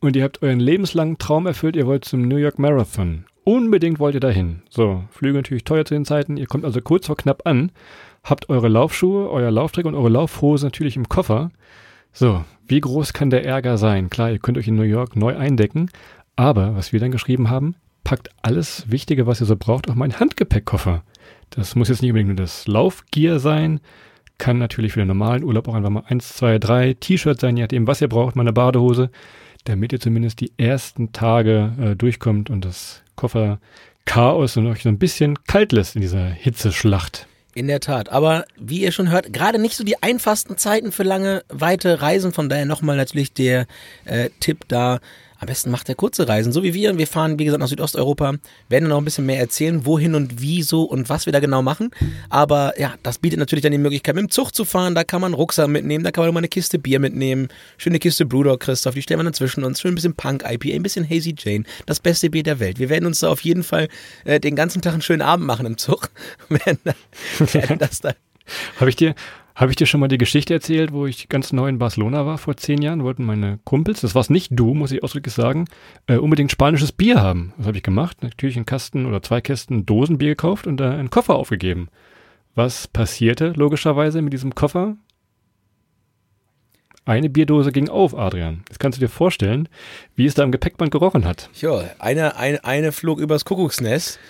und 0.00 0.16
ihr 0.16 0.24
habt 0.24 0.42
euren 0.42 0.60
lebenslangen 0.60 1.18
Traum 1.18 1.46
erfüllt, 1.46 1.76
ihr 1.76 1.86
wollt 1.86 2.06
zum 2.06 2.22
New 2.22 2.36
York 2.36 2.58
Marathon. 2.58 3.26
Unbedingt 3.44 3.98
wollt 3.98 4.14
ihr 4.14 4.20
dahin. 4.20 4.62
So, 4.70 5.04
Flüge 5.10 5.36
natürlich 5.36 5.64
teuer 5.64 5.84
zu 5.84 5.92
den 5.92 6.06
Zeiten, 6.06 6.38
ihr 6.38 6.46
kommt 6.46 6.64
also 6.64 6.80
kurz 6.80 7.08
vor 7.08 7.16
knapp 7.16 7.46
an, 7.46 7.72
habt 8.24 8.48
eure 8.48 8.68
Laufschuhe, 8.68 9.28
euer 9.28 9.50
Laufträger 9.50 9.88
und 9.88 9.96
eure 9.96 10.08
Laufhose 10.08 10.64
natürlich 10.64 10.96
im 10.96 11.08
Koffer. 11.10 11.50
So, 12.12 12.44
wie 12.66 12.80
groß 12.80 13.12
kann 13.12 13.30
der 13.30 13.44
Ärger 13.44 13.78
sein? 13.78 14.10
Klar, 14.10 14.30
ihr 14.30 14.38
könnt 14.38 14.58
euch 14.58 14.68
in 14.68 14.76
New 14.76 14.82
York 14.82 15.16
neu 15.16 15.36
eindecken, 15.36 15.90
aber 16.36 16.76
was 16.76 16.92
wir 16.92 17.00
dann 17.00 17.10
geschrieben 17.10 17.50
haben, 17.50 17.74
packt 18.04 18.28
alles 18.42 18.90
Wichtige, 18.90 19.26
was 19.26 19.40
ihr 19.40 19.46
so 19.46 19.56
braucht, 19.56 19.88
auf 19.88 19.94
meinen 19.94 20.18
Handgepäckkoffer. 20.18 21.02
Das 21.50 21.74
muss 21.74 21.88
jetzt 21.88 22.02
nicht 22.02 22.10
unbedingt 22.10 22.28
nur 22.28 22.36
das 22.36 22.66
Laufgear 22.66 23.38
sein, 23.38 23.80
kann 24.38 24.58
natürlich 24.58 24.92
für 24.92 25.00
den 25.00 25.08
normalen 25.08 25.44
Urlaub 25.44 25.68
auch 25.68 25.74
einfach 25.74 25.90
mal 25.90 26.04
eins, 26.06 26.34
zwei, 26.34 26.58
drei 26.58 26.94
T-Shirts 26.94 27.40
sein, 27.40 27.56
je 27.56 27.62
nachdem, 27.62 27.86
was 27.86 28.00
ihr 28.00 28.08
braucht, 28.08 28.36
mal 28.36 28.42
eine 28.42 28.52
Badehose, 28.52 29.10
damit 29.64 29.92
ihr 29.92 30.00
zumindest 30.00 30.40
die 30.40 30.52
ersten 30.58 31.12
Tage 31.12 31.72
äh, 31.80 31.96
durchkommt 31.96 32.50
und 32.50 32.64
das 32.64 33.02
Koffer-Chaos 33.16 34.56
und 34.56 34.66
euch 34.66 34.82
so 34.82 34.88
ein 34.88 34.98
bisschen 34.98 35.44
kalt 35.44 35.72
lässt 35.72 35.94
in 35.94 36.02
dieser 36.02 36.26
Hitzeschlacht. 36.26 37.28
In 37.54 37.66
der 37.66 37.80
Tat. 37.80 38.08
Aber 38.08 38.46
wie 38.56 38.80
ihr 38.80 38.92
schon 38.92 39.10
hört, 39.10 39.32
gerade 39.32 39.58
nicht 39.58 39.76
so 39.76 39.84
die 39.84 40.02
einfachsten 40.02 40.56
Zeiten 40.56 40.90
für 40.90 41.02
lange, 41.02 41.44
weite 41.48 42.00
Reisen. 42.00 42.32
Von 42.32 42.48
daher 42.48 42.64
nochmal 42.64 42.96
natürlich 42.96 43.34
der 43.34 43.66
äh, 44.06 44.30
Tipp 44.40 44.64
da, 44.68 45.00
am 45.42 45.46
besten 45.46 45.72
macht 45.72 45.88
er 45.88 45.96
kurze 45.96 46.28
Reisen, 46.28 46.52
so 46.52 46.62
wie 46.62 46.72
wir. 46.72 46.96
Wir 46.96 47.08
fahren, 47.08 47.36
wie 47.36 47.44
gesagt, 47.44 47.60
nach 47.60 47.66
Südosteuropa, 47.66 48.34
werden 48.68 48.88
noch 48.88 48.98
ein 48.98 49.04
bisschen 49.04 49.26
mehr 49.26 49.40
erzählen, 49.40 49.84
wohin 49.84 50.14
und 50.14 50.40
wieso 50.40 50.84
und 50.84 51.08
was 51.08 51.26
wir 51.26 51.32
da 51.32 51.40
genau 51.40 51.62
machen. 51.62 51.90
Aber 52.30 52.78
ja, 52.78 52.94
das 53.02 53.18
bietet 53.18 53.40
natürlich 53.40 53.64
dann 53.64 53.72
die 53.72 53.78
Möglichkeit, 53.78 54.14
mit 54.14 54.22
dem 54.22 54.30
Zug 54.30 54.54
zu 54.54 54.64
fahren. 54.64 54.94
Da 54.94 55.02
kann 55.02 55.20
man 55.20 55.32
einen 55.32 55.34
Rucksack 55.34 55.66
mitnehmen, 55.66 56.04
da 56.04 56.12
kann 56.12 56.24
man 56.24 56.34
mal 56.34 56.38
eine 56.38 56.48
Kiste 56.48 56.78
Bier 56.78 57.00
mitnehmen. 57.00 57.48
Schöne 57.76 57.98
Kiste 57.98 58.24
Brewdog, 58.24 58.60
Christoph, 58.60 58.94
die 58.94 59.02
stellen 59.02 59.18
wir 59.18 59.24
dann 59.24 59.34
zwischen 59.34 59.64
uns. 59.64 59.80
Schön 59.80 59.92
ein 59.92 59.94
bisschen 59.96 60.14
Punk 60.14 60.44
IPA, 60.48 60.76
ein 60.76 60.82
bisschen 60.84 61.10
Hazy 61.10 61.34
Jane. 61.36 61.64
Das 61.86 61.98
beste 61.98 62.30
Bier 62.30 62.44
der 62.44 62.60
Welt. 62.60 62.78
Wir 62.78 62.88
werden 62.88 63.06
uns 63.06 63.18
da 63.18 63.28
auf 63.28 63.40
jeden 63.40 63.64
Fall 63.64 63.88
äh, 64.24 64.38
den 64.38 64.54
ganzen 64.54 64.80
Tag 64.80 64.92
einen 64.92 65.02
schönen 65.02 65.22
Abend 65.22 65.44
machen 65.44 65.66
im 65.66 65.76
Zug. 65.76 66.10
werden, 66.50 66.78
werden 67.52 67.78
das 67.80 67.98
da 67.98 68.14
habe 68.78 68.90
ich 68.90 68.96
dir, 68.96 69.14
habe 69.54 69.70
ich 69.70 69.76
dir 69.76 69.86
schon 69.86 70.00
mal 70.00 70.08
die 70.08 70.18
Geschichte 70.18 70.54
erzählt, 70.54 70.92
wo 70.92 71.06
ich 71.06 71.28
ganz 71.28 71.52
neu 71.52 71.68
in 71.68 71.78
Barcelona 71.78 72.24
war 72.26 72.38
vor 72.38 72.56
zehn 72.56 72.80
Jahren? 72.80 73.04
Wollten 73.04 73.24
meine 73.24 73.58
Kumpels, 73.64 74.00
das 74.00 74.14
war's 74.14 74.30
nicht 74.30 74.50
du, 74.52 74.74
muss 74.74 74.92
ich 74.92 75.02
ausdrücklich 75.02 75.34
sagen, 75.34 75.66
äh, 76.06 76.16
unbedingt 76.16 76.50
spanisches 76.50 76.92
Bier 76.92 77.20
haben. 77.20 77.52
Was 77.56 77.66
habe 77.66 77.76
ich 77.76 77.82
gemacht? 77.82 78.22
Natürlich 78.22 78.56
einen 78.56 78.66
Kasten 78.66 79.06
oder 79.06 79.22
zwei 79.22 79.40
Kästen 79.40 79.84
Dosenbier 79.86 80.30
gekauft 80.30 80.66
und 80.66 80.78
da 80.78 80.92
einen 80.92 81.10
Koffer 81.10 81.34
aufgegeben. 81.34 81.88
Was 82.54 82.86
passierte 82.86 83.52
logischerweise 83.56 84.22
mit 84.22 84.32
diesem 84.32 84.54
Koffer? 84.54 84.96
Eine 87.04 87.30
Bierdose 87.30 87.72
ging 87.72 87.88
auf, 87.88 88.16
Adrian. 88.16 88.62
Das 88.68 88.78
kannst 88.78 88.98
du 88.98 89.00
dir 89.00 89.08
vorstellen, 89.08 89.68
wie 90.14 90.26
es 90.26 90.34
da 90.34 90.44
im 90.44 90.52
Gepäckband 90.52 90.92
gerochen 90.92 91.24
hat. 91.24 91.50
Ja, 91.60 91.82
eine, 91.98 92.36
eine, 92.36 92.64
eine 92.64 92.92
flog 92.92 93.18
übers 93.18 93.44
Kuckucksnest 93.44 94.20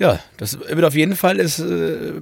ja, 0.00 0.18
das 0.38 0.58
wird 0.58 0.82
auf 0.82 0.94
jeden 0.94 1.14
Fall 1.14 1.38
ist 1.38 1.58
äh, 1.58 2.12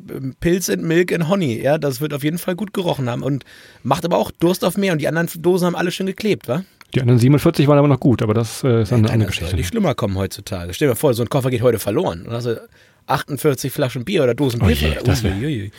Pilz 0.40 0.68
and 0.68 0.82
Milk 0.82 1.12
and 1.12 1.28
Honey. 1.28 1.62
Ja, 1.62 1.78
das 1.78 2.00
wird 2.00 2.12
auf 2.12 2.24
jeden 2.24 2.38
Fall 2.38 2.56
gut 2.56 2.74
gerochen 2.74 3.08
haben 3.08 3.22
und 3.22 3.44
macht 3.84 4.04
aber 4.04 4.18
auch 4.18 4.32
Durst 4.32 4.64
auf 4.64 4.76
mehr. 4.76 4.92
Und 4.92 5.00
die 5.00 5.06
anderen 5.06 5.28
Dosen 5.40 5.66
haben 5.66 5.76
alle 5.76 5.92
schön 5.92 6.06
geklebt, 6.06 6.48
wa? 6.48 6.64
Die 6.92 7.00
anderen 7.00 7.20
47 7.20 7.68
waren 7.68 7.78
aber 7.78 7.86
noch 7.86 8.00
gut, 8.00 8.20
aber 8.20 8.34
das 8.34 8.64
äh, 8.64 8.82
ist 8.82 8.90
ja, 8.90 8.96
eine 8.96 9.10
andere 9.10 9.30
Geschichte. 9.30 9.54
Die 9.54 9.62
schlimmer 9.62 9.94
kommen 9.94 10.16
heutzutage. 10.18 10.74
Stell 10.74 10.88
dir 10.88 10.94
mal 10.94 10.96
vor, 10.96 11.14
so 11.14 11.22
ein 11.22 11.28
Koffer 11.28 11.50
geht 11.50 11.62
heute 11.62 11.78
verloren. 11.78 12.24
Dann 12.24 12.34
hast 12.34 12.46
du 12.46 12.68
48 13.06 13.72
Flaschen 13.72 14.04
Bier 14.04 14.24
oder 14.24 14.34
Dosen 14.34 14.58
Bier. 14.58 14.68
Oh 14.68 14.86
je, 14.86 14.96
das 15.04 15.22
wär. 15.22 15.70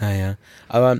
Naja, 0.00 0.36
aber 0.68 0.98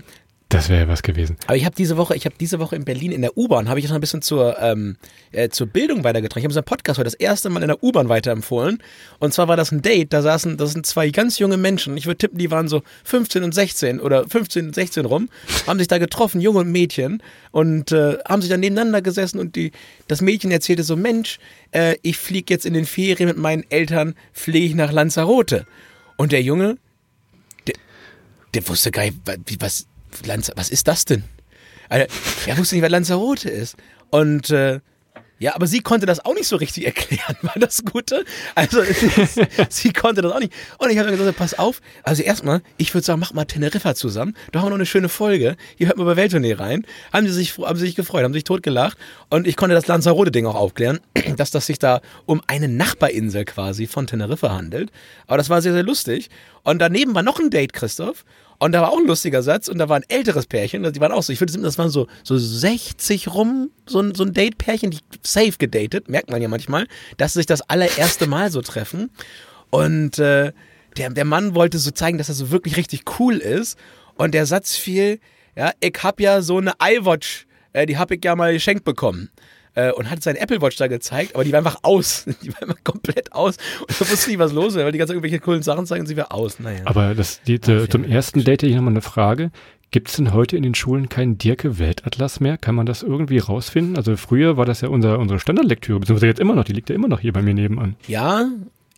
das 0.48 0.68
wäre 0.68 0.82
ja 0.82 0.88
was 0.88 1.02
gewesen. 1.02 1.36
Aber 1.46 1.56
ich 1.56 1.64
habe 1.64 1.74
diese 1.74 1.96
Woche, 1.96 2.14
ich 2.14 2.26
habe 2.26 2.36
diese 2.38 2.60
Woche 2.60 2.76
in 2.76 2.84
Berlin 2.84 3.12
in 3.12 3.22
der 3.22 3.36
U-Bahn, 3.36 3.68
habe 3.68 3.80
ich 3.80 3.88
noch 3.88 3.94
ein 3.94 4.00
bisschen 4.00 4.22
zur, 4.22 4.56
ähm, 4.60 4.96
äh, 5.32 5.48
zur 5.48 5.66
Bildung 5.66 6.04
weitergetragen. 6.04 6.40
Ich 6.40 6.44
habe 6.44 6.50
unseren 6.50 6.64
Podcast 6.64 6.98
heute 6.98 7.06
das 7.06 7.14
erste 7.14 7.50
Mal 7.50 7.62
in 7.62 7.68
der 7.68 7.82
U-Bahn 7.82 8.08
weiterempfohlen. 8.08 8.82
Und 9.18 9.34
zwar 9.34 9.48
war 9.48 9.56
das 9.56 9.72
ein 9.72 9.82
Date, 9.82 10.12
da 10.12 10.22
saßen, 10.22 10.56
das 10.56 10.72
sind 10.72 10.86
zwei 10.86 11.10
ganz 11.10 11.38
junge 11.38 11.56
Menschen. 11.56 11.96
Ich 11.96 12.06
würde 12.06 12.18
tippen, 12.18 12.38
die 12.38 12.50
waren 12.50 12.68
so 12.68 12.82
15 13.04 13.42
und 13.42 13.52
16 13.52 14.00
oder 14.00 14.28
15 14.28 14.66
und 14.66 14.74
16 14.74 15.06
rum, 15.06 15.28
haben 15.66 15.78
sich 15.78 15.88
da 15.88 15.98
getroffen, 15.98 16.40
Junge 16.40 16.60
und 16.60 16.70
Mädchen, 16.70 17.22
und 17.50 17.92
äh, 17.92 18.18
haben 18.28 18.42
sich 18.42 18.50
dann 18.50 18.60
nebeneinander 18.60 19.02
gesessen 19.02 19.38
und 19.38 19.56
die, 19.56 19.72
das 20.08 20.20
Mädchen 20.20 20.50
erzählte 20.50 20.82
so, 20.82 20.94
Mensch, 20.94 21.38
äh, 21.72 21.96
ich 22.02 22.16
fliege 22.16 22.52
jetzt 22.52 22.66
in 22.66 22.74
den 22.74 22.84
Ferien 22.84 23.28
mit 23.28 23.38
meinen 23.38 23.64
Eltern, 23.70 24.14
fliege 24.32 24.66
ich 24.66 24.74
nach 24.74 24.92
Lanzarote. 24.92 25.66
Und 26.16 26.32
der 26.32 26.42
Junge, 26.42 26.76
der, 27.66 27.74
der 28.54 28.68
wusste 28.68 28.90
gar 28.90 29.04
nicht, 29.04 29.16
was, 29.58 29.86
Lanz 30.26 30.50
was 30.56 30.70
ist 30.70 30.88
das 30.88 31.04
denn? 31.04 31.24
Also, 31.88 32.06
er 32.46 32.58
wusste 32.58 32.74
nicht, 32.74 32.84
was 32.84 32.90
Lanzarote 32.90 33.50
ist. 33.50 33.76
Und 34.10 34.50
äh, 34.50 34.80
Ja, 35.40 35.54
aber 35.56 35.66
sie 35.66 35.80
konnte 35.80 36.06
das 36.06 36.24
auch 36.24 36.34
nicht 36.34 36.46
so 36.46 36.56
richtig 36.56 36.86
erklären, 36.86 37.36
war 37.42 37.56
das 37.56 37.84
Gute. 37.84 38.24
Also 38.54 38.82
sie 39.68 39.92
konnte 39.92 40.22
das 40.22 40.32
auch 40.32 40.38
nicht. 40.38 40.52
Und 40.78 40.90
ich 40.90 40.98
habe 40.98 41.10
gesagt, 41.10 41.36
pass 41.36 41.58
auf. 41.58 41.80
Also 42.04 42.22
erstmal, 42.22 42.62
ich 42.76 42.94
würde 42.94 43.04
sagen, 43.04 43.20
mach 43.20 43.34
mal 43.34 43.44
Teneriffa 43.44 43.94
zusammen. 43.94 44.36
Da 44.52 44.60
haben 44.60 44.66
wir 44.66 44.70
noch 44.70 44.76
eine 44.76 44.86
schöne 44.86 45.08
Folge. 45.08 45.56
Hier 45.76 45.88
hört 45.88 45.98
mal 45.98 46.04
bei 46.04 46.16
Welttournee 46.16 46.54
rein. 46.54 46.86
Haben 47.12 47.26
sie 47.26 47.32
sich, 47.32 47.58
haben 47.58 47.76
sie 47.78 47.86
sich 47.86 47.96
gefreut, 47.96 48.22
haben 48.24 48.32
sich 48.32 48.44
totgelacht. 48.44 48.96
Und 49.28 49.46
ich 49.46 49.56
konnte 49.56 49.74
das 49.74 49.86
Lanzarote-Ding 49.88 50.46
auch 50.46 50.54
aufklären, 50.54 51.00
dass 51.36 51.50
das 51.50 51.66
sich 51.66 51.78
da 51.78 52.00
um 52.26 52.40
eine 52.46 52.68
Nachbarinsel 52.68 53.44
quasi 53.44 53.86
von 53.86 54.06
Teneriffa 54.06 54.50
handelt. 54.52 54.92
Aber 55.26 55.36
das 55.36 55.50
war 55.50 55.60
sehr, 55.60 55.72
sehr 55.72 55.82
lustig. 55.82 56.30
Und 56.62 56.78
daneben 56.78 57.14
war 57.14 57.22
noch 57.22 57.40
ein 57.40 57.50
Date, 57.50 57.72
Christoph. 57.72 58.24
Und 58.58 58.72
da 58.72 58.82
war 58.82 58.90
auch 58.90 58.98
ein 58.98 59.06
lustiger 59.06 59.42
Satz 59.42 59.68
und 59.68 59.78
da 59.78 59.88
war 59.88 59.96
ein 59.96 60.04
älteres 60.08 60.46
Pärchen, 60.46 60.90
die 60.92 61.00
waren 61.00 61.12
auch 61.12 61.22
so, 61.22 61.32
ich 61.32 61.40
würde 61.40 61.52
das 61.60 61.78
waren 61.78 61.90
so, 61.90 62.06
so 62.22 62.38
60 62.38 63.28
rum, 63.28 63.70
so 63.86 64.00
ein, 64.00 64.14
so 64.14 64.24
ein 64.24 64.32
Date-Pärchen, 64.32 64.90
die 64.90 65.00
safe 65.22 65.54
gedatet, 65.58 66.08
merkt 66.08 66.30
man 66.30 66.40
ja 66.40 66.48
manchmal, 66.48 66.86
dass 67.16 67.32
sie 67.32 67.40
sich 67.40 67.46
das 67.46 67.62
allererste 67.62 68.26
Mal 68.26 68.50
so 68.50 68.62
treffen. 68.62 69.10
Und 69.70 70.18
äh, 70.18 70.52
der, 70.96 71.10
der 71.10 71.24
Mann 71.24 71.54
wollte 71.54 71.78
so 71.78 71.90
zeigen, 71.90 72.18
dass 72.18 72.28
er 72.28 72.34
so 72.34 72.50
wirklich 72.50 72.76
richtig 72.76 73.02
cool 73.18 73.38
ist. 73.38 73.78
Und 74.14 74.34
der 74.34 74.46
Satz 74.46 74.76
fiel, 74.76 75.18
ja, 75.56 75.72
ich 75.80 75.96
hab 76.02 76.20
ja 76.20 76.42
so 76.42 76.58
eine 76.58 76.74
iWatch, 76.80 77.46
äh, 77.72 77.86
die 77.86 77.98
hab 77.98 78.10
ich 78.10 78.24
ja 78.24 78.36
mal 78.36 78.52
geschenkt 78.52 78.84
bekommen 78.84 79.30
äh, 79.74 79.92
und 79.92 80.10
hat 80.10 80.22
seinen 80.22 80.36
Apple 80.36 80.60
Watch 80.60 80.76
da 80.76 80.86
gezeigt, 80.86 81.34
aber 81.34 81.44
die 81.44 81.52
war 81.52 81.58
einfach 81.58 81.78
aus. 81.82 82.24
Die 82.42 82.52
war 82.52 82.62
einfach 82.62 82.82
komplett 82.84 83.32
aus. 83.32 83.56
Und 83.80 84.00
da 84.00 84.10
wusste 84.10 84.30
nicht, 84.30 84.38
was 84.38 84.52
los 84.52 84.74
war, 84.76 84.84
weil 84.84 84.92
die 84.92 84.98
ganze 84.98 85.14
irgendwelche 85.14 85.40
coolen 85.40 85.62
Sachen 85.62 85.86
zeigen 85.86 86.02
und 86.02 86.06
sie 86.06 86.16
war 86.16 86.32
aus. 86.32 86.60
Naja. 86.60 86.82
Aber 86.84 87.14
das, 87.14 87.40
die, 87.42 87.58
die, 87.58 87.88
zum 87.88 88.04
ersten 88.04 88.40
Date 88.40 88.62
hätte 88.62 88.66
ich 88.66 88.74
nochmal 88.74 88.92
eine 88.92 89.02
Frage. 89.02 89.50
Gibt 89.90 90.08
es 90.08 90.16
denn 90.16 90.32
heute 90.32 90.56
in 90.56 90.64
den 90.64 90.74
Schulen 90.74 91.08
keinen 91.08 91.38
Dirke-Weltatlas 91.38 92.40
mehr? 92.40 92.58
Kann 92.58 92.74
man 92.74 92.84
das 92.84 93.02
irgendwie 93.02 93.38
rausfinden? 93.38 93.96
Also 93.96 94.16
früher 94.16 94.56
war 94.56 94.64
das 94.64 94.80
ja 94.80 94.88
unser, 94.88 95.18
unsere 95.18 95.38
Standardlektüre, 95.38 96.00
beziehungsweise 96.00 96.26
jetzt 96.26 96.40
immer 96.40 96.54
noch, 96.54 96.64
die 96.64 96.72
liegt 96.72 96.88
ja 96.88 96.96
immer 96.96 97.08
noch 97.08 97.20
hier 97.20 97.32
bei 97.32 97.42
mir 97.42 97.54
nebenan. 97.54 97.94
Ja, 98.08 98.48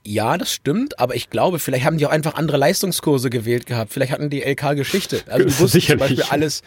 ja, 0.07 0.39
das 0.39 0.53
stimmt, 0.53 0.99
aber 1.01 1.15
ich 1.15 1.31
glaube, 1.31 1.59
vielleicht 1.59 1.85
haben 1.85 1.99
die 1.99 2.07
auch 2.07 2.11
einfach 2.11 2.35
andere 2.35 2.57
Leistungskurse 2.57 3.29
gewählt 3.29 3.67
gehabt. 3.67 3.93
Vielleicht 3.93 4.13
hatten 4.13 4.31
die 4.31 4.41
LK 4.41 4.77
Geschichte. 4.77 5.23
Also 5.27 5.47
du 5.47 5.59
wusstest 5.59 5.89
zum 5.89 5.99
Beispiel 5.99 6.23
alles, 6.23 6.63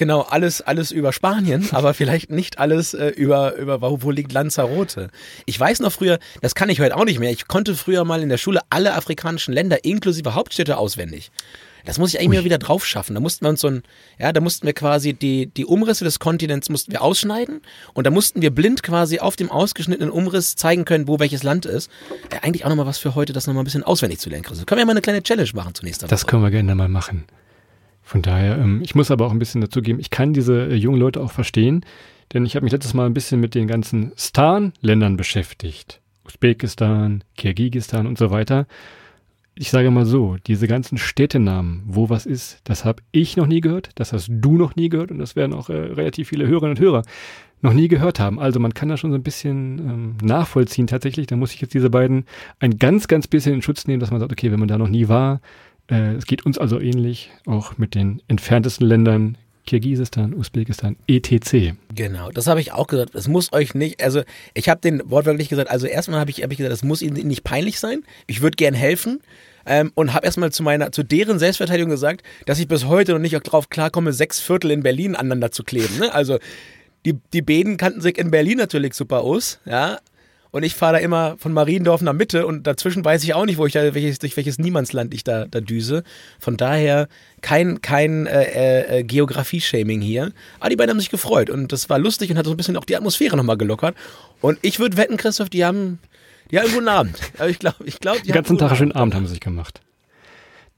Genau, 0.00 0.22
alles, 0.22 0.62
alles 0.62 0.92
über 0.92 1.12
Spanien, 1.12 1.68
aber 1.72 1.92
vielleicht 1.92 2.30
nicht 2.30 2.58
alles 2.58 2.94
äh, 2.94 3.08
über, 3.08 3.56
über 3.56 3.82
wo, 3.82 4.00
wo 4.00 4.10
liegt 4.10 4.32
Lanzarote. 4.32 5.10
Ich 5.44 5.60
weiß 5.60 5.80
noch 5.80 5.92
früher, 5.92 6.18
das 6.40 6.54
kann 6.54 6.70
ich 6.70 6.80
heute 6.80 6.96
auch 6.96 7.04
nicht 7.04 7.18
mehr. 7.18 7.30
Ich 7.30 7.48
konnte 7.48 7.74
früher 7.74 8.06
mal 8.06 8.22
in 8.22 8.30
der 8.30 8.38
Schule 8.38 8.60
alle 8.70 8.94
afrikanischen 8.94 9.52
Länder 9.52 9.84
inklusive 9.84 10.34
Hauptstädte 10.34 10.78
auswendig. 10.78 11.30
Das 11.84 11.98
muss 11.98 12.14
ich 12.14 12.18
eigentlich 12.18 12.40
mal 12.40 12.44
wieder 12.46 12.56
drauf 12.56 12.86
schaffen. 12.86 13.12
Da 13.12 13.20
mussten 13.20 13.44
wir 13.44 13.50
uns 13.50 13.60
so 13.60 13.68
ein, 13.68 13.82
ja, 14.18 14.32
da 14.32 14.40
mussten 14.40 14.66
wir 14.66 14.72
quasi 14.72 15.12
die, 15.12 15.48
die 15.48 15.66
Umrisse 15.66 16.04
des 16.04 16.18
Kontinents 16.18 16.70
mussten 16.70 16.92
wir 16.92 17.02
ausschneiden 17.02 17.60
und 17.92 18.06
da 18.06 18.10
mussten 18.10 18.40
wir 18.40 18.54
blind 18.54 18.82
quasi 18.82 19.18
auf 19.18 19.36
dem 19.36 19.50
ausgeschnittenen 19.50 20.10
Umriss 20.10 20.56
zeigen 20.56 20.86
können, 20.86 21.08
wo 21.08 21.18
welches 21.18 21.42
Land 21.42 21.66
ist. 21.66 21.90
Ja, 22.32 22.38
eigentlich 22.40 22.64
auch 22.64 22.70
nochmal 22.70 22.86
was 22.86 22.96
für 22.96 23.14
heute, 23.14 23.34
das 23.34 23.46
nochmal 23.46 23.64
ein 23.64 23.66
bisschen 23.66 23.84
auswendig 23.84 24.18
zu 24.18 24.30
lernen, 24.30 24.44
Chris. 24.44 24.64
Können 24.64 24.78
wir 24.78 24.80
ja 24.80 24.86
mal 24.86 24.92
eine 24.92 25.02
kleine 25.02 25.22
Challenge 25.22 25.50
machen 25.52 25.74
zunächst 25.74 26.02
einmal. 26.02 26.08
Das 26.10 26.26
können 26.26 26.42
wir 26.42 26.50
gerne 26.50 26.74
mal 26.74 26.88
machen. 26.88 27.26
Von 28.10 28.22
daher, 28.22 28.58
ähm, 28.58 28.80
ich 28.82 28.96
muss 28.96 29.12
aber 29.12 29.24
auch 29.24 29.30
ein 29.30 29.38
bisschen 29.38 29.60
dazu 29.60 29.82
geben, 29.82 30.00
ich 30.00 30.10
kann 30.10 30.32
diese 30.32 30.66
äh, 30.66 30.74
jungen 30.74 30.98
Leute 30.98 31.20
auch 31.20 31.30
verstehen, 31.30 31.86
denn 32.32 32.44
ich 32.44 32.56
habe 32.56 32.64
mich 32.64 32.72
letztes 32.72 32.92
Mal 32.92 33.06
ein 33.06 33.14
bisschen 33.14 33.38
mit 33.38 33.54
den 33.54 33.68
ganzen 33.68 34.10
Stan-Ländern 34.16 35.16
beschäftigt. 35.16 36.00
Usbekistan, 36.26 37.22
Kirgisistan 37.36 38.08
und 38.08 38.18
so 38.18 38.32
weiter. 38.32 38.66
Ich 39.54 39.70
sage 39.70 39.92
mal 39.92 40.06
so, 40.06 40.38
diese 40.44 40.66
ganzen 40.66 40.98
Städtenamen, 40.98 41.84
wo 41.86 42.10
was 42.10 42.26
ist, 42.26 42.58
das 42.64 42.84
habe 42.84 43.00
ich 43.12 43.36
noch 43.36 43.46
nie 43.46 43.60
gehört, 43.60 43.90
das 43.94 44.12
hast 44.12 44.28
du 44.28 44.56
noch 44.56 44.74
nie 44.74 44.88
gehört 44.88 45.12
und 45.12 45.18
das 45.18 45.36
werden 45.36 45.52
auch 45.52 45.70
äh, 45.70 45.74
relativ 45.74 46.30
viele 46.30 46.48
Hörerinnen 46.48 46.76
und 46.76 46.82
Hörer 46.82 47.02
noch 47.62 47.74
nie 47.74 47.86
gehört 47.86 48.18
haben. 48.18 48.40
Also 48.40 48.58
man 48.58 48.74
kann 48.74 48.88
da 48.88 48.96
schon 48.96 49.12
so 49.12 49.18
ein 49.18 49.22
bisschen 49.22 49.78
ähm, 49.78 50.16
nachvollziehen 50.20 50.88
tatsächlich. 50.88 51.28
Da 51.28 51.36
muss 51.36 51.54
ich 51.54 51.60
jetzt 51.60 51.74
diese 51.74 51.90
beiden 51.90 52.24
ein 52.58 52.76
ganz, 52.76 53.06
ganz 53.06 53.28
bisschen 53.28 53.54
in 53.54 53.62
Schutz 53.62 53.86
nehmen, 53.86 54.00
dass 54.00 54.10
man 54.10 54.18
sagt, 54.18 54.32
okay, 54.32 54.50
wenn 54.50 54.58
man 54.58 54.66
da 54.66 54.78
noch 54.78 54.88
nie 54.88 55.06
war, 55.06 55.40
äh, 55.90 56.14
es 56.14 56.26
geht 56.26 56.46
uns 56.46 56.58
also 56.58 56.80
ähnlich, 56.80 57.30
auch 57.46 57.78
mit 57.78 57.94
den 57.94 58.22
entferntesten 58.28 58.86
Ländern 58.86 59.36
Kirgisistan, 59.66 60.34
Usbekistan, 60.34 60.96
etc. 61.06 61.74
Genau, 61.94 62.30
das 62.30 62.46
habe 62.46 62.60
ich 62.60 62.72
auch 62.72 62.86
gesagt. 62.86 63.14
Es 63.14 63.28
muss 63.28 63.52
euch 63.52 63.74
nicht, 63.74 64.02
also 64.02 64.22
ich 64.54 64.68
habe 64.68 64.80
den 64.80 65.02
wortwörtlich 65.04 65.48
gesagt, 65.48 65.70
also 65.70 65.86
erstmal 65.86 66.18
habe 66.18 66.30
ich, 66.30 66.42
hab 66.42 66.50
ich 66.50 66.58
gesagt, 66.58 66.72
es 66.72 66.82
muss 66.82 67.02
ihnen 67.02 67.26
nicht 67.26 67.44
peinlich 67.44 67.78
sein. 67.78 68.02
Ich 68.26 68.40
würde 68.40 68.56
gern 68.56 68.74
helfen. 68.74 69.20
Ähm, 69.66 69.92
und 69.94 70.14
habe 70.14 70.24
erstmal 70.24 70.50
zu 70.50 70.62
meiner, 70.62 70.90
zu 70.90 71.02
deren 71.02 71.38
Selbstverteidigung 71.38 71.90
gesagt, 71.90 72.22
dass 72.46 72.58
ich 72.58 72.66
bis 72.66 72.86
heute 72.86 73.12
noch 73.12 73.18
nicht 73.18 73.34
darauf 73.46 73.68
klarkomme, 73.68 74.14
sechs 74.14 74.40
Viertel 74.40 74.70
in 74.70 74.82
Berlin 74.82 75.14
aneinander 75.14 75.52
zu 75.52 75.64
kleben. 75.64 75.98
Ne? 75.98 76.12
Also 76.14 76.38
die, 77.04 77.18
die 77.34 77.42
Beden 77.42 77.76
kannten 77.76 78.00
sich 78.00 78.18
in 78.18 78.30
Berlin 78.30 78.56
natürlich 78.56 78.94
super 78.94 79.20
aus, 79.20 79.60
ja, 79.66 79.98
und 80.50 80.62
ich 80.62 80.74
fahre 80.74 80.94
da 80.94 80.98
immer 80.98 81.36
von 81.38 81.52
Mariendorf 81.52 82.02
nach 82.02 82.12
Mitte 82.12 82.46
und 82.46 82.66
dazwischen 82.66 83.04
weiß 83.04 83.22
ich 83.24 83.34
auch 83.34 83.46
nicht, 83.46 83.58
wo 83.58 83.66
ich 83.66 83.72
da, 83.72 83.94
welches, 83.94 84.18
durch 84.18 84.36
welches 84.36 84.58
Niemandsland 84.58 85.14
ich 85.14 85.24
da, 85.24 85.46
da 85.46 85.60
düse. 85.60 86.02
Von 86.38 86.56
daher 86.56 87.08
kein, 87.40 87.80
kein 87.82 88.26
äh, 88.26 88.42
äh, 88.42 88.98
äh, 88.98 89.02
Geografie-Shaming 89.04 90.00
hier. 90.00 90.32
Aber 90.58 90.70
die 90.70 90.76
beiden 90.76 90.90
haben 90.90 91.00
sich 91.00 91.10
gefreut 91.10 91.50
und 91.50 91.72
das 91.72 91.88
war 91.88 91.98
lustig 91.98 92.30
und 92.30 92.38
hat 92.38 92.46
so 92.46 92.52
ein 92.52 92.56
bisschen 92.56 92.76
auch 92.76 92.84
die 92.84 92.96
Atmosphäre 92.96 93.36
nochmal 93.36 93.56
gelockert. 93.56 93.94
Und 94.40 94.58
ich 94.62 94.80
würde 94.80 94.96
wetten, 94.96 95.16
Christoph, 95.16 95.50
die 95.50 95.64
haben, 95.64 95.98
die 96.50 96.58
haben 96.58 96.66
einen 96.66 96.74
guten 96.74 96.88
Abend. 96.88 97.18
Aber 97.38 97.48
ich 97.48 97.58
glaube, 97.58 97.76
ich 97.84 98.00
glaube, 98.00 98.20
die 98.20 98.28
Den 98.28 98.34
ganzen 98.34 98.58
Tag 98.58 98.70
einen 98.70 98.78
schönen 98.78 98.92
Abend 98.92 99.14
haben 99.14 99.26
sie 99.26 99.32
sich 99.32 99.40
gemacht. 99.40 99.80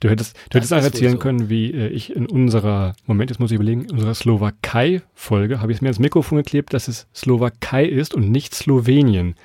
Du 0.02 0.10
hättest, 0.10 0.36
du 0.50 0.56
hättest 0.56 0.72
auch 0.72 0.82
erzählen 0.82 1.12
so. 1.12 1.18
können, 1.18 1.48
wie 1.48 1.70
äh, 1.70 1.86
ich 1.86 2.16
in 2.16 2.26
unserer, 2.26 2.96
Moment, 3.06 3.30
jetzt 3.30 3.38
muss 3.38 3.52
ich 3.52 3.54
überlegen, 3.54 3.84
in 3.84 3.92
unserer 3.92 4.14
Slowakei-Folge 4.14 5.60
habe 5.60 5.70
ich 5.70 5.78
es 5.78 5.80
mir 5.80 5.88
ins 5.90 6.00
Mikrofon 6.00 6.38
geklebt, 6.38 6.74
dass 6.74 6.88
es 6.88 7.06
Slowakei 7.14 7.84
ist 7.84 8.12
und 8.12 8.28
nicht 8.28 8.52
Slowenien. 8.52 9.36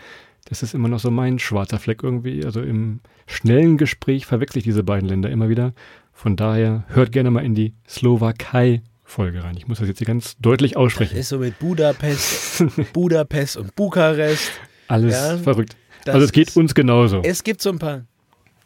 Das 0.46 0.64
ist 0.64 0.74
immer 0.74 0.88
noch 0.88 0.98
so 0.98 1.12
mein 1.12 1.38
schwarzer 1.38 1.78
Fleck 1.78 2.02
irgendwie. 2.02 2.44
Also 2.44 2.62
im 2.62 3.02
schnellen 3.28 3.78
Gespräch 3.78 4.26
verwechsel 4.26 4.58
ich 4.58 4.64
diese 4.64 4.82
beiden 4.82 5.08
Länder 5.08 5.30
immer 5.30 5.48
wieder. 5.48 5.74
Von 6.12 6.36
daher 6.36 6.86
hört 6.88 7.12
gerne 7.12 7.30
mal 7.30 7.46
in 7.46 7.54
die 7.54 7.76
Slowakei-Folge 7.88 9.44
rein. 9.44 9.58
Ich 9.58 9.68
muss 9.68 9.78
das 9.78 9.88
jetzt 9.88 10.00
hier 10.00 10.08
ganz 10.08 10.38
deutlich 10.40 10.76
aussprechen. 10.76 11.12
Das 11.12 11.20
ist 11.20 11.30
so 11.30 11.38
mit 11.38 11.60
Budapest, 11.60 12.64
Budapest 12.94 13.58
und 13.58 13.76
Bukarest. 13.76 14.50
Alles 14.88 15.14
ja, 15.14 15.38
verrückt. 15.38 15.76
Also 16.08 16.26
es 16.26 16.32
geht 16.32 16.56
uns 16.58 16.74
genauso. 16.74 17.22
Es 17.22 17.44
gibt 17.44 17.62
so 17.62 17.70
ein 17.70 17.78
paar 17.78 18.06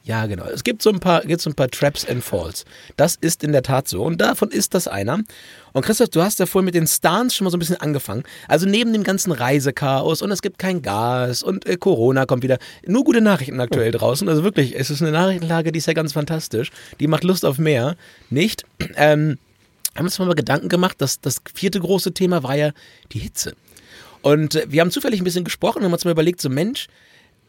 ja, 0.03 0.25
genau. 0.25 0.45
Es 0.45 0.63
gibt 0.63 0.81
so 0.81 0.89
ein 0.89 0.99
paar, 0.99 1.21
gibt 1.21 1.41
so 1.41 1.49
ein 1.49 1.53
paar 1.53 1.69
Traps 1.69 2.07
and 2.07 2.23
Falls. 2.23 2.65
Das 2.97 3.15
ist 3.15 3.43
in 3.43 3.51
der 3.51 3.61
Tat 3.61 3.87
so. 3.87 4.03
Und 4.03 4.19
davon 4.19 4.49
ist 4.49 4.73
das 4.73 4.87
einer. 4.87 5.19
Und 5.73 5.85
Christoph, 5.85 6.09
du 6.09 6.23
hast 6.23 6.39
ja 6.39 6.47
vorhin 6.47 6.65
mit 6.65 6.73
den 6.73 6.87
Stans 6.87 7.35
schon 7.35 7.45
mal 7.45 7.51
so 7.51 7.57
ein 7.57 7.59
bisschen 7.59 7.79
angefangen. 7.79 8.23
Also 8.47 8.65
neben 8.67 8.93
dem 8.93 9.03
ganzen 9.03 9.31
Reisechaos 9.31 10.23
und 10.23 10.31
es 10.31 10.41
gibt 10.41 10.57
kein 10.57 10.81
Gas 10.81 11.43
und 11.43 11.67
äh, 11.67 11.77
Corona 11.77 12.25
kommt 12.25 12.41
wieder. 12.41 12.57
Nur 12.85 13.03
gute 13.03 13.21
Nachrichten 13.21 13.59
aktuell 13.59 13.91
draußen. 13.91 14.27
Also 14.27 14.43
wirklich, 14.43 14.75
es 14.75 14.89
ist 14.89 15.03
eine 15.03 15.11
Nachrichtenlage, 15.11 15.71
die 15.71 15.77
ist 15.77 15.85
ja 15.85 15.93
ganz 15.93 16.13
fantastisch. 16.13 16.71
Die 16.99 17.07
macht 17.07 17.23
Lust 17.23 17.45
auf 17.45 17.59
mehr. 17.59 17.95
Nicht? 18.31 18.65
Ähm, 18.95 19.37
haben 19.95 20.05
uns 20.05 20.17
mal 20.17 20.33
Gedanken 20.33 20.69
gemacht, 20.69 20.99
dass 20.99 21.21
das 21.21 21.41
vierte 21.53 21.79
große 21.79 22.13
Thema 22.13 22.41
war 22.43 22.55
ja 22.55 22.71
die 23.11 23.19
Hitze. 23.19 23.53
Und 24.21 24.55
äh, 24.55 24.65
wir 24.67 24.81
haben 24.81 24.91
zufällig 24.91 25.21
ein 25.21 25.25
bisschen 25.25 25.43
gesprochen 25.43 25.79
und 25.79 25.85
haben 25.85 25.93
uns 25.93 26.05
mal 26.05 26.11
überlegt, 26.11 26.41
so 26.41 26.49
Mensch, 26.49 26.87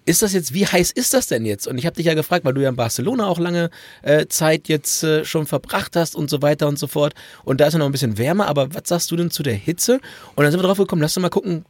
ist 0.05 0.23
das 0.23 0.33
jetzt, 0.33 0.53
wie 0.55 0.67
heiß 0.67 0.91
ist 0.91 1.15
das 1.15 1.27
denn 1.27 1.45
jetzt? 1.45 1.67
Und 1.67 1.79
ich 1.79 1.87
habe 1.87 1.97
dich 1.97 2.07
ja 2.07 2.15
gefragt, 2.15 2.45
weil 2.45 2.55
du 2.55 2.61
ja 2.61 2.69
in 2.69 2.77
Barcelona 2.77 3.27
auch 3.27 3.39
lange 3.39 3.71
äh, 4.03 4.27
Zeit 4.27 4.69
jetzt 4.69 5.03
äh, 5.05 5.25
schon 5.25 5.47
verbracht 5.47 5.97
hast 5.97 6.17
und 6.17 6.31
so 6.31 6.43
weiter 6.43 6.69
und 6.69 6.79
so 6.79 6.87
fort. 6.87 7.15
Und 7.45 7.61
da 7.61 7.67
ist 7.67 7.73
ja 7.75 7.79
noch 7.79 7.87
ein 7.87 7.93
bisschen 7.93 8.19
wärmer, 8.19 8.47
aber 8.49 8.75
was 8.75 8.83
sagst 8.87 9.11
du 9.11 9.17
denn 9.17 9.31
zu 9.31 9.43
der 9.43 9.55
Hitze? 9.55 10.01
Und 10.35 10.45
dann 10.45 10.51
sind 10.51 10.61
wir 10.61 10.67
drauf 10.67 10.79
gekommen, 10.79 11.03
lass 11.03 11.17
uns 11.17 11.23
mal 11.23 11.29
gucken, 11.29 11.65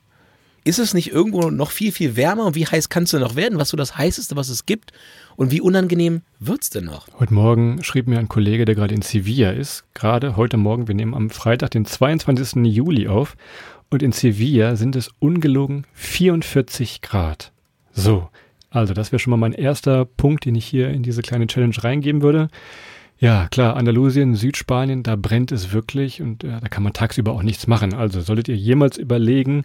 ist 0.65 0.79
es 0.79 0.95
nicht 0.95 1.11
irgendwo 1.11 1.51
noch 1.51 1.73
viel, 1.73 1.91
viel 1.91 2.17
wärmer 2.17 2.47
und 2.47 2.55
wie 2.55 2.67
heiß 2.67 2.89
kannst 2.89 3.13
du 3.13 3.19
noch 3.19 3.35
werden? 3.35 3.59
Was 3.59 3.71
so 3.71 3.77
das 3.77 3.99
heißeste, 3.99 4.37
was 4.37 4.49
es 4.49 4.65
gibt? 4.65 4.93
Und 5.35 5.51
wie 5.51 5.61
unangenehm 5.61 6.23
wird 6.39 6.63
es 6.63 6.71
denn 6.71 6.85
noch? 6.85 7.09
Heute 7.19 7.35
Morgen 7.35 7.83
schrieb 7.83 8.07
mir 8.07 8.19
ein 8.19 8.29
Kollege, 8.29 8.65
der 8.65 8.77
gerade 8.77 8.95
in 8.95 9.03
Sevilla 9.03 9.51
ist, 9.51 9.85
gerade 9.95 10.37
heute 10.37 10.57
Morgen, 10.57 10.87
wir 10.87 10.95
nehmen 10.95 11.15
am 11.15 11.31
Freitag, 11.31 11.73
den 11.73 11.85
22. 11.85 12.65
Juli 12.65 13.09
auf, 13.09 13.37
und 13.91 14.03
in 14.03 14.13
Sevilla 14.13 14.77
sind 14.77 14.97
es 14.97 15.11
ungelogen 15.19 15.85
44 15.95 17.03
Grad. 17.03 17.53
So, 17.93 18.29
also 18.71 18.95
das 18.95 19.13
wäre 19.13 19.21
schon 19.21 19.31
mal 19.31 19.37
mein 19.37 19.53
erster 19.53 20.05
Punkt, 20.05 20.45
den 20.45 20.55
ich 20.55 20.65
hier 20.65 20.91
in 20.91 21.03
diese 21.03 21.23
kleine 21.23 21.47
Challenge 21.47 21.75
reingeben 21.79 22.23
würde. 22.23 22.49
Ja, 23.19 23.47
klar, 23.49 23.77
Andalusien, 23.77 24.35
Südspanien, 24.35 25.05
da 25.05 25.15
brennt 25.15 25.53
es 25.53 25.73
wirklich 25.73 26.21
und 26.21 26.43
äh, 26.43 26.59
da 26.61 26.69
kann 26.69 26.83
man 26.83 26.93
tagsüber 26.93 27.33
auch 27.33 27.45
nichts 27.45 27.69
machen. 27.69 27.95
Also 27.95 28.21
solltet 28.21 28.49
ihr 28.49 28.57
jemals 28.57 28.97
überlegen, 28.97 29.65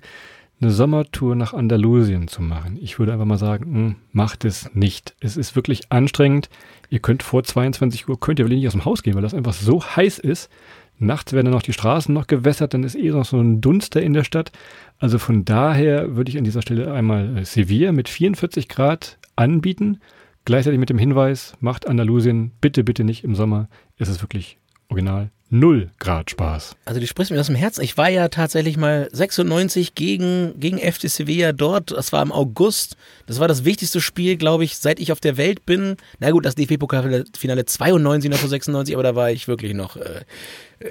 eine 0.60 0.72
Sommertour 0.72 1.36
nach 1.36 1.54
Andalusien 1.54 2.28
zu 2.28 2.42
machen. 2.42 2.78
Ich 2.82 3.00
würde 3.00 3.14
einfach 3.14 3.26
mal 3.26 3.38
sagen, 3.38 3.66
hm, 3.66 3.96
macht 4.12 4.46
es 4.46 4.74
nicht. 4.74 5.16
Es 5.20 5.38
ist 5.38 5.56
wirklich 5.56 5.92
anstrengend. 5.92 6.50
Ihr 6.90 7.00
könnt 7.00 7.24
vor 7.24 7.44
22 7.44 8.08
Uhr, 8.08 8.20
könnt 8.20 8.40
ihr 8.40 8.46
wirklich 8.46 8.60
nicht 8.60 8.68
aus 8.68 8.74
dem 8.74 8.86
Haus 8.86 9.04
gehen, 9.04 9.16
weil 9.16 9.22
das 9.22 9.34
einfach 9.34 9.54
so 9.54 9.84
heiß 9.84 10.20
ist. 10.20 10.50
Nachts 11.00 11.34
werden 11.34 11.46
dann 11.46 11.54
noch 11.54 11.62
die 11.62 11.74
Straßen 11.74 12.14
noch 12.14 12.28
gewässert, 12.28 12.74
dann 12.74 12.84
ist 12.84 12.96
eh 12.96 13.10
noch 13.10 13.26
so 13.26 13.40
ein 13.40 13.62
Dunster 13.62 14.02
in 14.02 14.14
der 14.14 14.24
Stadt. 14.24 14.52
Also 14.98 15.20
von 15.20 15.46
daher 15.46 16.16
würde 16.16 16.32
ich 16.32 16.38
an 16.38 16.44
dieser 16.44 16.62
Stelle 16.62 16.92
einmal 16.92 17.38
äh, 17.38 17.46
Sevilla 17.46 17.92
mit 17.92 18.10
44 18.10 18.68
Grad 18.68 19.18
anbieten. 19.36 20.00
Gleichzeitig 20.46 20.80
mit 20.80 20.90
dem 20.90 20.98
Hinweis, 20.98 21.56
macht 21.60 21.88
Andalusien 21.88 22.52
bitte, 22.62 22.84
bitte 22.84 23.04
nicht 23.04 23.24
im 23.24 23.36
Sommer. 23.36 23.70
Es 23.98 24.10
ist 24.10 24.24
wirklich 24.24 24.58
original 24.90 25.30
null 25.50 25.90
Grad 26.00 26.32
Spaß. 26.32 26.76
Also 26.86 27.00
die 27.00 27.08
sprichst 27.08 27.32
mir 27.32 27.40
aus 27.40 27.48
dem 27.48 27.56
Herzen. 27.56 27.82
Ich 27.84 27.98
war 27.98 28.10
ja 28.10 28.28
tatsächlich 28.28 28.78
mal 28.78 29.08
96 29.12 29.96
gegen, 29.96 30.60
gegen 30.60 30.78
FC 30.78 31.10
Sevilla 31.10 31.54
dort. 31.54 31.92
Das 31.92 32.12
war 32.12 32.22
im 32.22 32.32
August. 32.32 32.98
Das 33.26 33.40
war 33.40 33.48
das 33.48 33.66
wichtigste 33.66 34.02
Spiel, 34.02 34.38
glaube 34.38 34.64
ich, 34.64 34.78
seit 34.78 35.00
ich 35.00 35.12
auf 35.12 35.20
der 35.20 35.38
Welt 35.38 35.66
bin. 35.66 35.98
Na 36.20 36.32
gut, 36.32 36.46
das 36.46 36.56
DFB-Pokalfinale 36.56 37.66
92 37.66 38.30
noch 38.30 38.38
vor 38.38 38.50
96, 38.50 38.96
aber 38.96 39.04
da 39.04 39.16
war 39.16 39.32
ich 39.32 39.48
wirklich 39.48 39.74
noch 39.74 39.96
äh, 39.96 40.22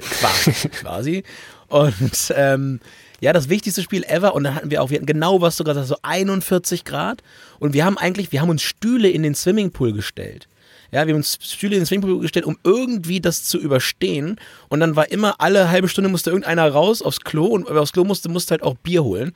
quasi. 0.01 0.53
quasi. 0.73 1.25
Und 1.69 2.33
ähm, 2.35 2.81
ja, 3.21 3.33
das 3.33 3.49
wichtigste 3.49 3.83
Spiel 3.83 4.05
ever. 4.05 4.35
Und 4.35 4.45
dann 4.45 4.55
hatten 4.55 4.71
wir 4.71 4.83
auch, 4.83 4.91
wir 4.91 4.97
hatten 4.97 5.07
genau 5.07 5.41
was 5.41 5.57
sogar, 5.57 5.83
so 5.85 5.97
41 6.03 6.85
Grad. 6.85 7.23
Und 7.59 7.75
wir 7.75 7.85
haben 7.85 7.99
eigentlich, 7.99 8.33
wir 8.33 8.41
haben 8.41 8.51
uns 8.51 8.63
Stühle 8.63 9.09
in 9.09 9.23
den 9.23 9.35
Swimmingpool 9.35 9.93
gestellt. 9.93 10.49
Ja, 10.93 11.07
wir 11.07 11.15
haben 11.15 11.19
uns 11.19 11.39
Stühle 11.41 11.75
in 11.75 11.81
den 11.81 11.87
Swimmingpool 11.87 12.21
gestellt, 12.21 12.47
um 12.47 12.59
irgendwie 12.65 13.21
das 13.21 13.45
zu 13.45 13.59
überstehen. 13.59 14.39
Und 14.69 14.81
dann 14.81 14.97
war 14.97 15.11
immer 15.11 15.41
alle 15.41 15.71
halbe 15.71 15.89
Stunde 15.89 16.11
musste 16.11 16.31
irgendeiner 16.31 16.71
raus 16.71 17.03
aufs 17.03 17.21
Klo 17.21 17.47
und 17.47 17.67
wer 17.69 17.83
aufs 17.83 17.93
Klo 17.93 18.05
musste, 18.05 18.29
musste 18.29 18.53
halt 18.53 18.63
auch 18.63 18.75
Bier 18.77 19.05
holen. 19.05 19.33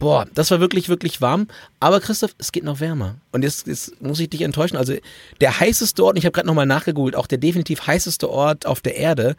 Boah, 0.00 0.26
das 0.34 0.50
war 0.50 0.60
wirklich, 0.60 0.88
wirklich 0.88 1.20
warm. 1.20 1.46
Aber 1.78 2.00
Christoph, 2.00 2.34
es 2.38 2.52
geht 2.52 2.64
noch 2.64 2.80
wärmer. 2.80 3.16
Und 3.32 3.42
jetzt, 3.42 3.66
jetzt 3.66 4.00
muss 4.00 4.18
ich 4.18 4.30
dich 4.30 4.40
enttäuschen. 4.40 4.78
Also 4.78 4.94
der 5.42 5.60
heißeste 5.60 6.02
Ort, 6.02 6.16
ich 6.16 6.24
habe 6.24 6.32
gerade 6.32 6.46
nochmal 6.46 6.64
nachgegoogelt, 6.66 7.14
auch 7.14 7.26
der 7.26 7.36
definitiv 7.36 7.86
heißeste 7.86 8.30
Ort 8.30 8.64
auf 8.64 8.80
der 8.80 8.96
Erde, 8.96 9.36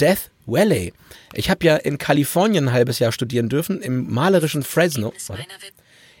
Death 0.00 0.30
Valley. 0.46 0.92
Ich 1.32 1.50
habe 1.50 1.66
ja 1.66 1.76
in 1.76 1.98
Kalifornien 1.98 2.68
ein 2.68 2.72
halbes 2.72 3.00
Jahr 3.00 3.10
studieren 3.10 3.48
dürfen, 3.48 3.80
im 3.80 4.12
malerischen 4.12 4.62
Fresno. 4.62 5.12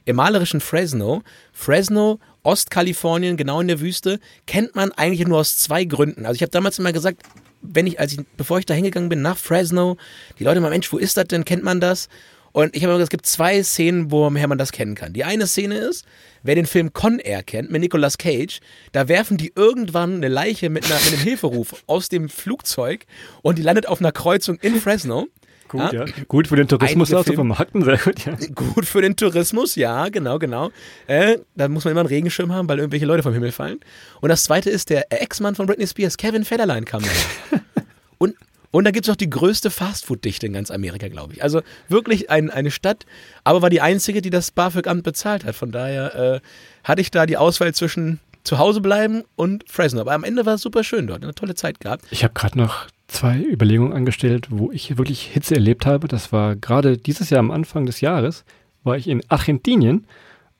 Im 0.04 0.16
malerischen 0.16 0.60
Fresno. 0.60 1.22
Fresno, 1.52 2.18
Ostkalifornien, 2.44 3.36
genau 3.36 3.60
in 3.60 3.68
der 3.68 3.80
Wüste, 3.80 4.20
kennt 4.46 4.76
man 4.76 4.92
eigentlich 4.92 5.26
nur 5.26 5.38
aus 5.38 5.58
zwei 5.58 5.84
Gründen. 5.84 6.26
Also 6.26 6.36
ich 6.36 6.42
habe 6.42 6.50
damals 6.50 6.78
immer 6.78 6.92
gesagt, 6.92 7.22
wenn 7.62 7.86
ich, 7.86 7.98
als 7.98 8.12
ich, 8.12 8.20
bevor 8.36 8.58
ich 8.58 8.66
da 8.66 8.74
hingegangen 8.74 9.08
bin, 9.08 9.22
nach 9.22 9.38
Fresno, 9.38 9.96
die 10.38 10.44
Leute 10.44 10.60
mal, 10.60 10.70
Mensch, 10.70 10.92
wo 10.92 10.98
ist 10.98 11.16
das 11.16 11.26
denn? 11.26 11.44
Kennt 11.44 11.64
man 11.64 11.80
das? 11.80 12.08
Und 12.52 12.76
ich 12.76 12.84
habe 12.84 12.92
immer 12.92 12.98
gesagt, 12.98 13.12
es 13.12 13.16
gibt 13.16 13.26
zwei 13.26 13.64
Szenen, 13.64 14.12
woher 14.12 14.46
man 14.46 14.58
das 14.58 14.70
kennen 14.70 14.94
kann. 14.94 15.12
Die 15.12 15.24
eine 15.24 15.48
Szene 15.48 15.76
ist, 15.76 16.04
wer 16.44 16.54
den 16.54 16.66
Film 16.66 16.92
Con 16.92 17.18
Air 17.18 17.42
kennt, 17.42 17.72
mit 17.72 17.80
Nicolas 17.80 18.16
Cage, 18.16 18.60
da 18.92 19.08
werfen 19.08 19.36
die 19.36 19.52
irgendwann 19.56 20.16
eine 20.16 20.28
Leiche 20.28 20.70
mit, 20.70 20.84
einer, 20.84 21.00
mit 21.00 21.14
einem 21.14 21.22
Hilferuf 21.22 21.82
aus 21.88 22.10
dem 22.10 22.28
Flugzeug 22.28 23.06
und 23.42 23.58
die 23.58 23.62
landet 23.62 23.88
auf 23.88 23.98
einer 23.98 24.12
Kreuzung 24.12 24.58
in 24.60 24.80
Fresno. 24.80 25.26
Gut, 25.74 25.92
ja. 25.92 26.04
Gut 26.28 26.48
für 26.48 26.56
den 26.56 26.68
Tourismus 26.68 27.12
auch 27.12 27.24
zu 27.24 27.32
vermarkten, 27.32 27.82
sehr 27.82 27.98
gut, 27.98 28.24
ja. 28.24 28.36
Gut 28.54 28.86
für 28.86 29.02
den 29.02 29.16
Tourismus, 29.16 29.74
ja, 29.74 30.08
genau, 30.08 30.38
genau. 30.38 30.70
Äh, 31.06 31.38
da 31.56 31.68
muss 31.68 31.84
man 31.84 31.92
immer 31.92 32.00
einen 32.00 32.08
Regenschirm 32.08 32.52
haben, 32.52 32.68
weil 32.68 32.78
irgendwelche 32.78 33.06
Leute 33.06 33.22
vom 33.22 33.32
Himmel 33.32 33.52
fallen. 33.52 33.80
Und 34.20 34.28
das 34.28 34.44
zweite 34.44 34.70
ist, 34.70 34.90
der 34.90 35.10
Ex-Mann 35.10 35.54
von 35.54 35.66
Britney 35.66 35.86
Spears, 35.86 36.16
Kevin 36.16 36.44
Federline, 36.44 36.84
kam 36.84 37.02
da. 37.02 37.58
und 38.18 38.36
und 38.70 38.82
da 38.82 38.90
gibt 38.90 39.06
es 39.06 39.08
noch 39.08 39.16
die 39.16 39.30
größte 39.30 39.70
Fastfood-Dichte 39.70 40.46
in 40.46 40.52
ganz 40.52 40.72
Amerika, 40.72 41.06
glaube 41.06 41.32
ich. 41.32 41.44
Also 41.44 41.62
wirklich 41.88 42.30
ein, 42.30 42.50
eine 42.50 42.72
Stadt, 42.72 43.06
aber 43.44 43.62
war 43.62 43.70
die 43.70 43.80
einzige, 43.80 44.20
die 44.20 44.30
das 44.30 44.50
BAföG-Amt 44.50 45.04
bezahlt 45.04 45.44
hat. 45.44 45.54
Von 45.54 45.70
daher 45.70 46.14
äh, 46.16 46.40
hatte 46.82 47.00
ich 47.00 47.12
da 47.12 47.24
die 47.24 47.36
Auswahl 47.36 47.72
zwischen 47.72 48.18
zu 48.42 48.58
Hause 48.58 48.80
bleiben 48.80 49.22
und 49.36 49.64
Fresno. 49.68 50.00
Aber 50.00 50.12
am 50.12 50.24
Ende 50.24 50.44
war 50.44 50.54
es 50.54 50.62
super 50.62 50.82
schön 50.82 51.06
dort. 51.06 51.22
Eine 51.22 51.36
tolle 51.36 51.54
Zeit 51.54 51.78
gehabt. 51.78 52.04
Ich 52.10 52.24
habe 52.24 52.34
gerade 52.34 52.58
noch 52.58 52.86
zwei 53.14 53.40
Überlegungen 53.40 53.92
angestellt, 53.92 54.48
wo 54.50 54.70
ich 54.70 54.98
wirklich 54.98 55.22
Hitze 55.22 55.54
erlebt 55.54 55.86
habe. 55.86 56.08
Das 56.08 56.32
war 56.32 56.56
gerade 56.56 56.98
dieses 56.98 57.30
Jahr 57.30 57.40
am 57.40 57.50
Anfang 57.50 57.86
des 57.86 58.00
Jahres, 58.00 58.44
war 58.82 58.96
ich 58.96 59.08
in 59.08 59.22
Argentinien 59.28 60.06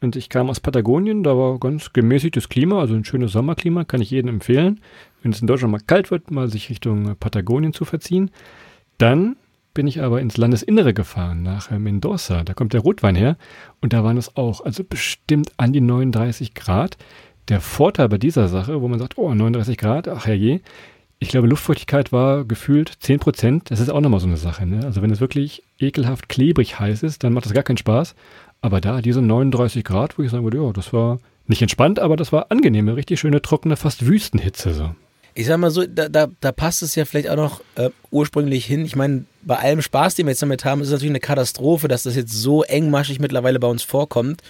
und 0.00 0.16
ich 0.16 0.28
kam 0.28 0.48
aus 0.48 0.60
Patagonien. 0.60 1.22
Da 1.22 1.36
war 1.36 1.58
ganz 1.58 1.92
gemäßigtes 1.92 2.48
Klima, 2.48 2.80
also 2.80 2.94
ein 2.94 3.04
schönes 3.04 3.32
Sommerklima, 3.32 3.84
kann 3.84 4.00
ich 4.00 4.10
jedem 4.10 4.28
empfehlen 4.28 4.80
wenn 5.24 5.32
es 5.32 5.40
in 5.40 5.46
Deutschland 5.46 5.72
mal 5.72 5.80
kalt 5.80 6.10
wird, 6.10 6.30
mal 6.30 6.48
sich 6.48 6.68
Richtung 6.68 7.16
Patagonien 7.18 7.72
zu 7.72 7.84
verziehen. 7.84 8.30
Dann 8.98 9.36
bin 9.72 9.86
ich 9.86 10.02
aber 10.02 10.20
ins 10.20 10.36
Landesinnere 10.36 10.94
gefahren, 10.94 11.42
nach 11.42 11.70
Mendoza. 11.70 12.44
Da 12.44 12.52
kommt 12.52 12.74
der 12.74 12.82
Rotwein 12.82 13.16
her. 13.16 13.36
Und 13.80 13.92
da 13.92 14.04
waren 14.04 14.18
es 14.18 14.36
auch, 14.36 14.60
also 14.64 14.84
bestimmt 14.84 15.50
an 15.56 15.72
die 15.72 15.80
39 15.80 16.54
Grad. 16.54 16.98
Der 17.48 17.60
Vorteil 17.60 18.08
bei 18.08 18.18
dieser 18.18 18.48
Sache, 18.48 18.82
wo 18.82 18.88
man 18.88 18.98
sagt, 18.98 19.16
oh, 19.16 19.34
39 19.34 19.78
Grad, 19.78 20.08
ach 20.08 20.26
herrje. 20.26 20.60
Ich 21.18 21.28
glaube, 21.28 21.46
Luftfeuchtigkeit 21.46 22.12
war 22.12 22.44
gefühlt 22.44 22.92
10 23.00 23.20
Prozent. 23.20 23.70
Das 23.70 23.80
ist 23.80 23.90
auch 23.90 24.00
nochmal 24.00 24.20
so 24.20 24.26
eine 24.26 24.36
Sache. 24.36 24.66
Ne? 24.66 24.84
Also 24.84 25.00
wenn 25.00 25.10
es 25.10 25.20
wirklich 25.20 25.62
ekelhaft 25.78 26.28
klebrig 26.28 26.78
heiß 26.78 27.02
ist, 27.02 27.24
dann 27.24 27.32
macht 27.32 27.46
das 27.46 27.54
gar 27.54 27.62
keinen 27.62 27.78
Spaß. 27.78 28.14
Aber 28.60 28.80
da 28.80 29.00
diese 29.00 29.22
39 29.22 29.84
Grad, 29.84 30.18
wo 30.18 30.22
ich 30.22 30.30
sagen 30.30 30.44
würde, 30.44 30.58
ja, 30.58 30.72
das 30.72 30.92
war 30.92 31.18
nicht 31.46 31.62
entspannt, 31.62 31.98
aber 31.98 32.16
das 32.16 32.32
war 32.32 32.50
angenehme, 32.50 32.96
richtig 32.96 33.20
schöne, 33.20 33.42
trockene, 33.42 33.76
fast 33.76 34.06
Wüstenhitze 34.06 34.74
so 34.74 34.90
ich 35.34 35.46
sag 35.46 35.58
mal 35.58 35.70
so, 35.70 35.84
da, 35.86 36.08
da, 36.08 36.28
da 36.40 36.52
passt 36.52 36.82
es 36.82 36.94
ja 36.94 37.04
vielleicht 37.04 37.28
auch 37.28 37.36
noch 37.36 37.60
äh, 37.74 37.90
ursprünglich 38.10 38.64
hin. 38.64 38.84
Ich 38.84 38.94
meine, 38.94 39.24
bei 39.42 39.56
allem 39.56 39.82
Spaß, 39.82 40.14
den 40.14 40.26
wir 40.26 40.30
jetzt 40.30 40.42
damit 40.42 40.64
haben, 40.64 40.80
ist 40.80 40.88
es 40.88 40.92
natürlich 40.92 41.10
eine 41.10 41.20
Katastrophe, 41.20 41.88
dass 41.88 42.04
das 42.04 42.14
jetzt 42.14 42.32
so 42.32 42.62
engmaschig 42.62 43.18
mittlerweile 43.18 43.58
bei 43.58 43.66
uns 43.66 43.82
vorkommt. 43.82 44.42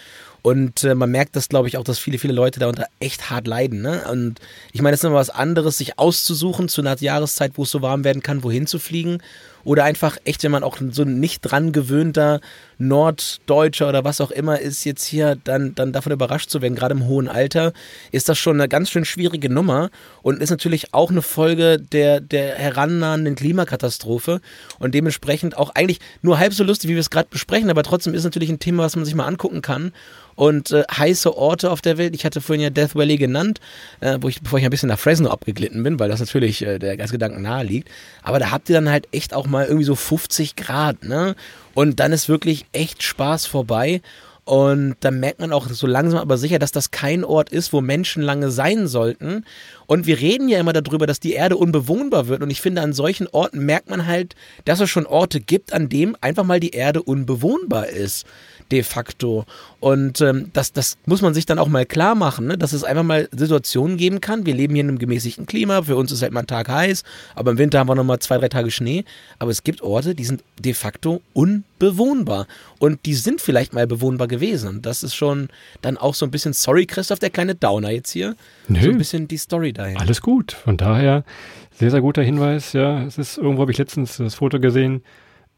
Und 0.44 0.84
äh, 0.84 0.94
man 0.94 1.10
merkt 1.10 1.36
das, 1.36 1.48
glaube 1.48 1.68
ich, 1.68 1.78
auch, 1.78 1.84
dass 1.84 1.98
viele, 1.98 2.18
viele 2.18 2.34
Leute 2.34 2.60
darunter 2.60 2.84
echt 3.00 3.30
hart 3.30 3.46
leiden. 3.46 3.80
Ne? 3.80 4.04
Und 4.10 4.40
ich 4.72 4.82
meine, 4.82 4.92
es 4.92 5.00
ist 5.00 5.04
immer 5.04 5.14
was 5.14 5.30
anderes, 5.30 5.78
sich 5.78 5.98
auszusuchen 5.98 6.68
zu 6.68 6.82
einer 6.82 7.00
Jahreszeit, 7.00 7.52
wo 7.54 7.62
es 7.62 7.70
so 7.70 7.80
warm 7.80 8.04
werden 8.04 8.22
kann, 8.22 8.44
wohin 8.44 8.66
zu 8.66 8.78
fliegen. 8.78 9.22
Oder 9.64 9.84
einfach 9.84 10.18
echt, 10.24 10.42
wenn 10.42 10.50
man 10.50 10.62
auch 10.62 10.78
so 10.90 11.02
ein 11.02 11.20
nicht 11.20 11.40
dran 11.40 11.72
gewöhnter 11.72 12.40
Norddeutscher 12.78 13.88
oder 13.88 14.04
was 14.04 14.20
auch 14.20 14.30
immer 14.30 14.60
ist, 14.60 14.84
jetzt 14.84 15.04
hier 15.04 15.36
dann, 15.44 15.74
dann 15.74 15.92
davon 15.92 16.12
überrascht 16.12 16.50
zu 16.50 16.60
werden, 16.62 16.74
gerade 16.74 16.94
im 16.94 17.06
hohen 17.06 17.28
Alter, 17.28 17.72
ist 18.12 18.28
das 18.28 18.38
schon 18.38 18.60
eine 18.60 18.68
ganz 18.68 18.90
schön 18.90 19.04
schwierige 19.04 19.48
Nummer 19.48 19.90
und 20.22 20.42
ist 20.42 20.50
natürlich 20.50 20.92
auch 20.92 21.10
eine 21.10 21.22
Folge 21.22 21.78
der, 21.78 22.20
der 22.20 22.56
herannahenden 22.56 23.34
Klimakatastrophe 23.36 24.40
und 24.78 24.94
dementsprechend 24.94 25.56
auch 25.56 25.70
eigentlich 25.70 26.00
nur 26.22 26.38
halb 26.38 26.52
so 26.52 26.64
lustig, 26.64 26.90
wie 26.90 26.94
wir 26.94 27.00
es 27.00 27.10
gerade 27.10 27.28
besprechen, 27.30 27.70
aber 27.70 27.82
trotzdem 27.82 28.14
ist 28.14 28.24
natürlich 28.24 28.50
ein 28.50 28.58
Thema, 28.58 28.84
was 28.84 28.96
man 28.96 29.04
sich 29.04 29.14
mal 29.14 29.26
angucken 29.26 29.62
kann 29.62 29.92
und 30.36 30.70
äh, 30.72 30.84
heiße 30.90 31.36
Orte 31.36 31.70
auf 31.70 31.80
der 31.80 31.98
Welt. 31.98 32.14
Ich 32.14 32.24
hatte 32.24 32.40
vorhin 32.40 32.62
ja 32.62 32.70
Death 32.70 32.94
Valley 32.94 33.16
genannt, 33.16 33.60
äh, 34.00 34.18
wo 34.20 34.28
ich, 34.28 34.40
bevor 34.40 34.58
ich 34.58 34.64
ein 34.64 34.70
bisschen 34.70 34.88
nach 34.88 34.98
Fresno 34.98 35.30
abgeglitten 35.30 35.82
bin, 35.82 35.98
weil 35.98 36.08
das 36.08 36.20
natürlich 36.20 36.62
äh, 36.62 36.78
der 36.78 36.96
Gedanken 36.96 37.42
nahe 37.42 37.64
liegt. 37.64 37.88
Aber 38.22 38.38
da 38.38 38.50
habt 38.50 38.68
ihr 38.68 38.74
dann 38.74 38.90
halt 38.90 39.06
echt 39.12 39.34
auch 39.34 39.46
mal 39.46 39.53
irgendwie 39.62 39.84
so 39.84 39.94
50 39.94 40.56
Grad, 40.56 41.04
ne? 41.04 41.36
Und 41.74 42.00
dann 42.00 42.12
ist 42.12 42.28
wirklich 42.28 42.66
echt 42.72 43.02
Spaß 43.02 43.46
vorbei. 43.46 44.00
Und 44.44 44.96
dann 45.00 45.20
merkt 45.20 45.40
man 45.40 45.52
auch 45.52 45.68
so 45.68 45.86
langsam 45.86 46.20
aber 46.20 46.36
sicher, 46.36 46.58
dass 46.58 46.70
das 46.70 46.90
kein 46.90 47.24
Ort 47.24 47.48
ist, 47.48 47.72
wo 47.72 47.80
Menschen 47.80 48.22
lange 48.22 48.50
sein 48.50 48.86
sollten. 48.86 49.46
Und 49.86 50.06
wir 50.06 50.20
reden 50.20 50.50
ja 50.50 50.60
immer 50.60 50.74
darüber, 50.74 51.06
dass 51.06 51.18
die 51.18 51.32
Erde 51.32 51.56
unbewohnbar 51.56 52.28
wird. 52.28 52.42
Und 52.42 52.50
ich 52.50 52.60
finde, 52.60 52.82
an 52.82 52.92
solchen 52.92 53.26
Orten 53.28 53.64
merkt 53.64 53.88
man 53.88 54.06
halt, 54.06 54.34
dass 54.66 54.80
es 54.80 54.90
schon 54.90 55.06
Orte 55.06 55.40
gibt, 55.40 55.72
an 55.72 55.88
denen 55.88 56.14
einfach 56.20 56.44
mal 56.44 56.60
die 56.60 56.72
Erde 56.72 57.02
unbewohnbar 57.02 57.88
ist 57.88 58.26
de 58.70 58.82
facto. 58.82 59.44
Und 59.80 60.20
ähm, 60.20 60.50
das, 60.52 60.72
das 60.72 60.96
muss 61.06 61.22
man 61.22 61.34
sich 61.34 61.46
dann 61.46 61.58
auch 61.58 61.68
mal 61.68 61.86
klar 61.86 62.14
machen, 62.14 62.46
ne? 62.46 62.58
dass 62.58 62.72
es 62.72 62.84
einfach 62.84 63.02
mal 63.02 63.28
Situationen 63.32 63.96
geben 63.96 64.20
kann. 64.20 64.46
Wir 64.46 64.54
leben 64.54 64.74
hier 64.74 64.82
in 64.82 64.88
einem 64.88 64.98
gemäßigten 64.98 65.46
Klima, 65.46 65.82
für 65.82 65.96
uns 65.96 66.10
ist 66.12 66.22
halt 66.22 66.32
mal 66.32 66.40
ein 66.40 66.46
Tag 66.46 66.68
heiß, 66.68 67.04
aber 67.34 67.50
im 67.50 67.58
Winter 67.58 67.78
haben 67.78 67.88
wir 67.88 67.94
nochmal 67.94 68.18
zwei, 68.18 68.38
drei 68.38 68.48
Tage 68.48 68.70
Schnee. 68.70 69.04
Aber 69.38 69.50
es 69.50 69.64
gibt 69.64 69.82
Orte, 69.82 70.14
die 70.14 70.24
sind 70.24 70.42
de 70.58 70.74
facto 70.74 71.20
unbewohnbar. 71.32 72.46
Und 72.78 73.04
die 73.06 73.14
sind 73.14 73.40
vielleicht 73.40 73.72
mal 73.72 73.86
bewohnbar 73.86 74.28
gewesen. 74.28 74.68
Und 74.68 74.86
das 74.86 75.02
ist 75.02 75.14
schon 75.14 75.48
dann 75.82 75.96
auch 75.96 76.14
so 76.14 76.26
ein 76.26 76.30
bisschen, 76.30 76.52
sorry 76.52 76.86
Christoph, 76.86 77.18
der 77.18 77.30
kleine 77.30 77.54
Downer 77.54 77.90
jetzt 77.90 78.10
hier. 78.10 78.36
Nö, 78.68 78.80
so 78.80 78.90
ein 78.90 78.98
bisschen 78.98 79.28
die 79.28 79.36
Story 79.36 79.72
dahin. 79.72 79.98
Alles 79.98 80.20
gut. 80.20 80.52
Von 80.52 80.76
daher, 80.76 81.24
sehr, 81.72 81.90
sehr 81.90 82.00
guter 82.00 82.22
Hinweis. 82.22 82.72
Ja, 82.72 83.04
es 83.04 83.18
ist, 83.18 83.36
irgendwo 83.36 83.62
habe 83.62 83.72
ich 83.72 83.78
letztens 83.78 84.16
das 84.16 84.36
Foto 84.36 84.60
gesehen, 84.60 85.02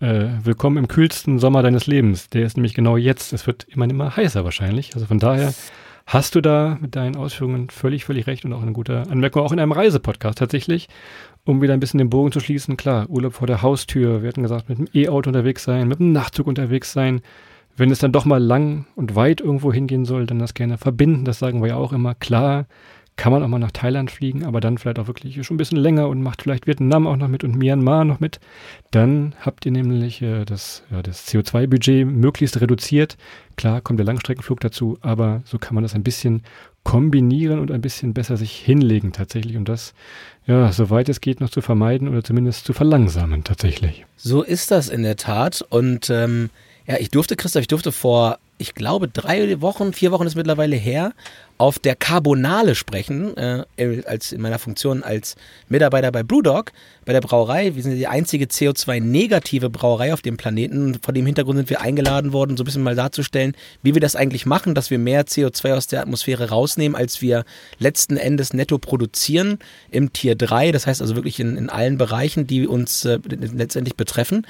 äh, 0.00 0.28
willkommen 0.42 0.76
im 0.76 0.88
kühlsten 0.88 1.38
Sommer 1.38 1.62
deines 1.62 1.86
Lebens. 1.86 2.28
Der 2.28 2.44
ist 2.44 2.56
nämlich 2.56 2.74
genau 2.74 2.96
jetzt. 2.96 3.32
Es 3.32 3.46
wird 3.46 3.64
immer, 3.64 3.88
immer 3.88 4.16
heißer 4.16 4.44
wahrscheinlich. 4.44 4.94
Also 4.94 5.06
von 5.06 5.18
daher 5.18 5.54
hast 6.06 6.34
du 6.34 6.40
da 6.40 6.76
mit 6.80 6.96
deinen 6.96 7.16
Ausführungen 7.16 7.70
völlig, 7.70 8.04
völlig 8.04 8.26
recht 8.26 8.44
und 8.44 8.52
auch 8.52 8.62
eine 8.62 8.72
gute 8.72 9.04
Anmerkung, 9.10 9.42
auch 9.42 9.52
in 9.52 9.60
einem 9.60 9.72
Reisepodcast 9.72 10.38
tatsächlich, 10.38 10.88
um 11.44 11.62
wieder 11.62 11.74
ein 11.74 11.80
bisschen 11.80 11.98
den 11.98 12.10
Bogen 12.10 12.32
zu 12.32 12.40
schließen. 12.40 12.76
Klar, 12.76 13.08
Urlaub 13.08 13.34
vor 13.34 13.46
der 13.46 13.62
Haustür. 13.62 14.22
Wir 14.22 14.28
hatten 14.28 14.42
gesagt, 14.42 14.68
mit 14.68 14.78
dem 14.78 14.88
E-Auto 14.92 15.30
unterwegs 15.30 15.64
sein, 15.64 15.88
mit 15.88 15.98
dem 15.98 16.12
Nachtzug 16.12 16.46
unterwegs 16.46 16.92
sein. 16.92 17.22
Wenn 17.78 17.90
es 17.90 17.98
dann 17.98 18.12
doch 18.12 18.24
mal 18.24 18.42
lang 18.42 18.86
und 18.94 19.16
weit 19.16 19.40
irgendwo 19.40 19.72
hingehen 19.72 20.06
soll, 20.06 20.26
dann 20.26 20.38
das 20.38 20.54
gerne 20.54 20.78
verbinden. 20.78 21.24
Das 21.24 21.38
sagen 21.38 21.60
wir 21.60 21.68
ja 21.68 21.76
auch 21.76 21.92
immer. 21.92 22.14
Klar, 22.14 22.66
kann 23.16 23.32
man 23.32 23.42
auch 23.42 23.48
mal 23.48 23.58
nach 23.58 23.72
Thailand 23.72 24.10
fliegen, 24.10 24.44
aber 24.44 24.60
dann 24.60 24.76
vielleicht 24.76 24.98
auch 24.98 25.06
wirklich 25.06 25.44
schon 25.46 25.54
ein 25.54 25.58
bisschen 25.58 25.78
länger 25.78 26.08
und 26.08 26.22
macht 26.22 26.42
vielleicht 26.42 26.66
Vietnam 26.66 27.06
auch 27.06 27.16
noch 27.16 27.28
mit 27.28 27.44
und 27.44 27.56
Myanmar 27.56 28.04
noch 28.04 28.20
mit. 28.20 28.40
Dann 28.90 29.34
habt 29.40 29.64
ihr 29.64 29.72
nämlich 29.72 30.20
äh, 30.20 30.44
das, 30.44 30.82
ja, 30.90 31.02
das 31.02 31.26
CO2-Budget 31.26 32.06
möglichst 32.06 32.60
reduziert. 32.60 33.16
Klar 33.56 33.80
kommt 33.80 33.98
der 33.98 34.06
Langstreckenflug 34.06 34.60
dazu, 34.60 34.98
aber 35.00 35.42
so 35.46 35.58
kann 35.58 35.74
man 35.74 35.82
das 35.82 35.94
ein 35.94 36.02
bisschen 36.02 36.42
kombinieren 36.84 37.58
und 37.58 37.72
ein 37.72 37.80
bisschen 37.80 38.14
besser 38.14 38.36
sich 38.36 38.52
hinlegen 38.52 39.12
tatsächlich 39.12 39.56
und 39.56 39.68
das, 39.68 39.94
ja, 40.46 40.70
soweit 40.70 41.08
es 41.08 41.20
geht, 41.20 41.40
noch 41.40 41.50
zu 41.50 41.60
vermeiden 41.60 42.08
oder 42.08 42.22
zumindest 42.22 42.64
zu 42.64 42.74
verlangsamen 42.74 43.42
tatsächlich. 43.42 44.04
So 44.16 44.42
ist 44.42 44.70
das 44.70 44.88
in 44.88 45.02
der 45.02 45.16
Tat 45.16 45.64
und 45.68 46.10
ähm, 46.10 46.50
ja, 46.86 46.96
ich 47.00 47.10
durfte, 47.10 47.34
Christoph, 47.34 47.62
ich 47.62 47.68
durfte 47.68 47.90
vor, 47.90 48.38
ich 48.58 48.74
glaube, 48.74 49.08
drei 49.08 49.60
Wochen, 49.60 49.92
vier 49.92 50.12
Wochen 50.12 50.26
ist 50.26 50.36
mittlerweile 50.36 50.76
her, 50.76 51.12
auf 51.58 51.78
der 51.78 51.96
Carbonale 51.96 52.74
sprechen, 52.74 53.36
äh, 53.36 53.64
als 54.06 54.32
in 54.32 54.40
meiner 54.40 54.58
Funktion 54.58 55.02
als 55.02 55.36
Mitarbeiter 55.68 56.12
bei 56.12 56.22
Brewdog, 56.22 56.72
bei 57.04 57.12
der 57.12 57.20
Brauerei. 57.20 57.74
Wir 57.74 57.82
sind 57.82 57.96
die 57.96 58.06
einzige 58.06 58.46
CO2-negative 58.46 59.70
Brauerei 59.70 60.12
auf 60.12 60.22
dem 60.22 60.36
Planeten. 60.36 60.98
Vor 61.02 61.14
dem 61.14 61.24
Hintergrund 61.24 61.56
sind 61.58 61.70
wir 61.70 61.80
eingeladen 61.80 62.32
worden, 62.32 62.56
so 62.56 62.62
ein 62.62 62.66
bisschen 62.66 62.82
mal 62.82 62.94
darzustellen, 62.94 63.54
wie 63.82 63.94
wir 63.94 64.00
das 64.00 64.16
eigentlich 64.16 64.44
machen, 64.44 64.74
dass 64.74 64.90
wir 64.90 64.98
mehr 64.98 65.26
CO2 65.26 65.74
aus 65.74 65.86
der 65.86 66.02
Atmosphäre 66.02 66.50
rausnehmen, 66.50 66.96
als 66.96 67.22
wir 67.22 67.44
letzten 67.78 68.16
Endes 68.16 68.52
netto 68.52 68.78
produzieren 68.78 69.58
im 69.90 70.12
Tier 70.12 70.34
3. 70.34 70.72
Das 70.72 70.86
heißt 70.86 71.00
also 71.00 71.16
wirklich 71.16 71.40
in, 71.40 71.56
in 71.56 71.70
allen 71.70 71.96
Bereichen, 71.96 72.46
die 72.46 72.66
uns 72.66 73.04
äh, 73.04 73.18
letztendlich 73.28 73.96
betreffen. 73.96 74.46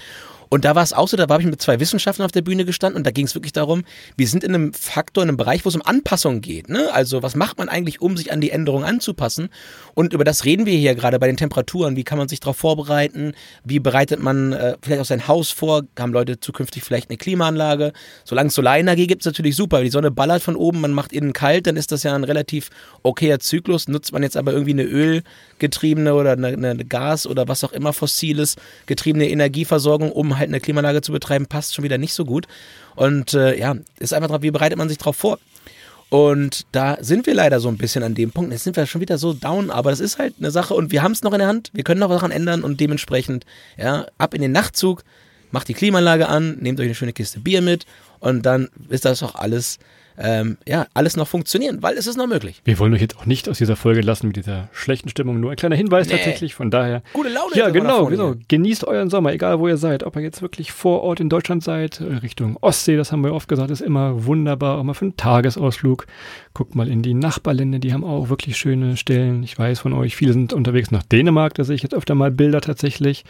Und 0.57 0.64
da 0.64 0.75
war 0.75 0.83
es 0.83 0.95
auch 0.95 1.07
so, 1.07 1.19
da 1.19 1.29
habe 1.29 1.42
ich 1.42 1.47
mit 1.47 1.61
zwei 1.61 1.81
Wissenschaftlern 1.81 2.25
auf 2.25 2.33
der 2.33 2.40
Bühne 2.40 2.64
gestanden 2.64 2.97
und 2.97 3.07
da 3.07 3.11
ging 3.11 3.27
es 3.27 3.35
wirklich 3.35 3.53
darum, 3.53 3.83
wir 4.16 4.27
sind 4.27 4.42
in 4.42 4.55
einem 4.55 4.73
Faktor, 4.73 5.23
in 5.23 5.29
einem 5.29 5.37
Bereich, 5.37 5.66
wo 5.66 5.69
es 5.69 5.75
um 5.75 5.83
Anpassung 5.83 6.40
geht. 6.40 6.71
Ne? 6.71 6.90
Also 6.95 7.23
was 7.23 7.37
macht 7.37 7.59
man 7.59 7.69
eigentlich, 7.69 8.01
um 8.01 8.16
sich 8.16 8.33
an 8.33 8.40
die 8.40 8.53
Änderungen 8.53 8.87
anzupassen? 8.87 9.51
Und 9.92 10.14
über 10.14 10.25
das 10.25 10.47
reden 10.47 10.64
wir 10.64 10.73
hier 10.73 10.95
gerade 10.95 11.19
bei 11.19 11.27
den 11.27 11.37
Temperaturen. 11.37 11.97
Wie 11.97 12.05
kann 12.05 12.16
man 12.16 12.29
sich 12.29 12.40
darauf 12.40 12.57
vorbereiten? 12.57 13.35
Wie 13.64 13.81
bereitet 13.81 14.19
man 14.19 14.55
äh, 14.55 14.79
vielleicht 14.81 15.03
auch 15.03 15.07
sein 15.07 15.29
Haus 15.29 15.51
vor? 15.51 15.83
Haben 15.99 16.14
Leute 16.14 16.40
zukünftig 16.40 16.85
vielleicht 16.85 17.11
eine 17.11 17.19
Klimaanlage? 17.19 17.92
Solange 18.25 18.49
es 18.49 18.55
Solarenergie 18.55 19.09
gibt, 19.09 19.21
ist 19.21 19.27
natürlich 19.27 19.57
super. 19.57 19.83
Die 19.83 19.90
Sonne 19.90 20.11
ballert 20.11 20.42
von 20.42 20.57
oben, 20.57 20.81
man 20.81 20.92
macht 20.92 21.12
innen 21.12 21.35
kalt, 21.35 21.66
dann 21.66 21.77
ist 21.77 21.92
das 21.92 22.03
ja 22.03 22.14
ein 22.14 22.25
relativ 22.25 22.71
okayer 23.03 23.40
Zyklus. 23.40 23.88
Nutzt 23.88 24.14
man 24.14 24.23
jetzt 24.23 24.38
aber 24.38 24.53
irgendwie 24.53 24.73
eine 24.73 24.85
ölgetriebene 24.85 26.14
oder 26.14 26.33
eine, 26.33 26.47
eine 26.47 26.77
Gas- 26.87 27.27
oder 27.27 27.47
was 27.47 27.62
auch 27.62 27.73
immer 27.73 27.92
fossiles 27.92 28.57
getriebene 28.87 29.29
Energieversorgung, 29.29 30.11
um 30.11 30.38
halt 30.38 30.46
eine 30.47 30.61
Klimaanlage 30.61 31.03
zu 31.03 31.13
betreiben, 31.13 31.47
passt 31.47 31.75
schon 31.75 31.85
wieder 31.85 31.99
nicht 31.99 32.15
so 32.15 32.25
gut. 32.25 32.47
Und 32.95 33.35
äh, 33.35 33.59
ja, 33.59 33.77
ist 33.99 34.15
einfach 34.15 34.29
drauf, 34.29 34.43
wie 34.43 34.51
bereitet 34.51 34.79
man 34.79 34.89
sich 34.89 34.99
darauf 34.99 35.17
vor? 35.17 35.39
Und 36.09 36.67
da 36.73 36.99
sind 37.01 37.27
wir 37.27 37.35
leider 37.35 37.59
so 37.59 37.69
ein 37.69 37.79
bisschen 37.79 38.03
an 38.03 38.15
dem 38.15 38.31
Punkt. 38.31 38.53
Jetzt 38.53 38.65
sind 38.65 38.77
wir 38.77 38.87
schon 38.87 39.01
wieder 39.01 39.19
so 39.19 39.33
down, 39.33 39.71
aber 39.71 39.91
das 39.91 40.01
ist 40.01 40.19
halt 40.19 40.35
eine 40.39 40.51
Sache 40.51 40.75
und 40.75 40.93
wir 40.93 41.03
haben 41.03 41.13
es 41.13 41.23
noch 41.23 41.33
in 41.33 41.41
der 41.41 41.49
Hand. 41.49 41.71
Wir 41.73 41.83
können 41.83 42.01
noch 42.01 42.09
was 42.09 42.19
daran 42.19 42.31
ändern 42.31 42.63
und 42.63 42.81
dementsprechend, 42.81 43.45
ja, 43.77 44.07
ab 44.17 44.35
in 44.35 44.41
den 44.41 44.53
Nachtzug, 44.53 45.03
macht 45.51 45.69
die 45.69 45.75
Klimaanlage 45.75 46.29
an, 46.29 46.59
nehmt 46.61 46.79
euch 46.81 46.87
eine 46.87 46.95
schöne 46.95 47.13
Kiste 47.13 47.41
Bier 47.41 47.61
mit 47.63 47.87
und 48.21 48.47
dann 48.47 48.69
ist 48.89 49.05
das 49.05 49.23
auch 49.23 49.35
alles 49.35 49.79
ähm, 50.18 50.57
ja, 50.66 50.87
alles 50.94 51.16
noch 51.16 51.29
funktionieren, 51.29 51.83
weil 51.83 51.96
es 51.96 52.07
ist 52.07 52.16
noch 52.16 52.26
möglich. 52.26 52.62
Wir 52.64 52.79
wollen 52.79 52.94
euch 52.94 53.00
jetzt 53.00 53.18
auch 53.18 53.26
nicht 53.26 53.48
aus 53.48 53.59
dieser 53.59 53.76
Folge 53.76 54.00
lassen 54.00 54.29
mit 54.29 54.37
dieser 54.37 54.68
schlechten 54.72 55.09
Stimmung. 55.09 55.40
Nur 55.40 55.50
ein 55.50 55.57
kleiner 55.57 55.76
Hinweis 55.76 56.07
nee. 56.07 56.14
tatsächlich. 56.14 56.55
Von 56.55 56.70
daher. 56.70 57.02
Gute 57.12 57.29
Laune. 57.29 57.55
Ja, 57.55 57.68
genau, 57.70 58.07
genau. 58.07 58.35
Genießt 58.48 58.85
euren 58.85 59.11
Sommer, 59.11 59.33
egal 59.33 59.59
wo 59.61 59.68
ihr 59.68 59.76
seid. 59.76 60.05
Ob 60.05 60.16
ihr 60.16 60.22
jetzt 60.22 60.42
wirklich 60.42 60.72
vor 60.72 61.02
Ort 61.02 61.20
in 61.20 61.29
Deutschland 61.29 61.62
seid, 61.62 62.00
äh, 62.00 62.16
Richtung 62.16 62.57
Ostsee, 62.61 62.96
das 62.96 63.12
haben 63.12 63.24
wir 63.24 63.35
oft 63.35 63.48
gesagt, 63.48 63.70
ist 63.70 63.81
immer 63.81 64.24
wunderbar. 64.24 64.79
Auch 64.79 64.83
mal 64.83 64.94
für 64.94 65.07
einen 65.07 65.16
Tagesausflug. 65.16 66.07
Guckt 66.55 66.74
mal 66.74 66.88
in 66.88 67.02
die 67.02 67.14
Nachbarländer, 67.14 67.79
die 67.79 67.92
haben 67.92 68.05
auch 68.05 68.29
wirklich 68.29 68.57
schöne 68.57 68.96
Stellen. 68.96 69.42
Ich 69.42 69.59
weiß 69.59 69.81
von 69.81 69.92
euch, 69.92 70.16
viele 70.16 70.33
sind 70.33 70.52
unterwegs 70.52 70.90
nach 70.90 71.02
Dänemark, 71.02 71.55
da 71.55 71.64
sehe 71.64 71.76
ich 71.76 71.83
jetzt 71.83 71.94
öfter 71.94 72.14
mal 72.14 72.31
Bilder 72.31 72.61
tatsächlich. 72.61 73.24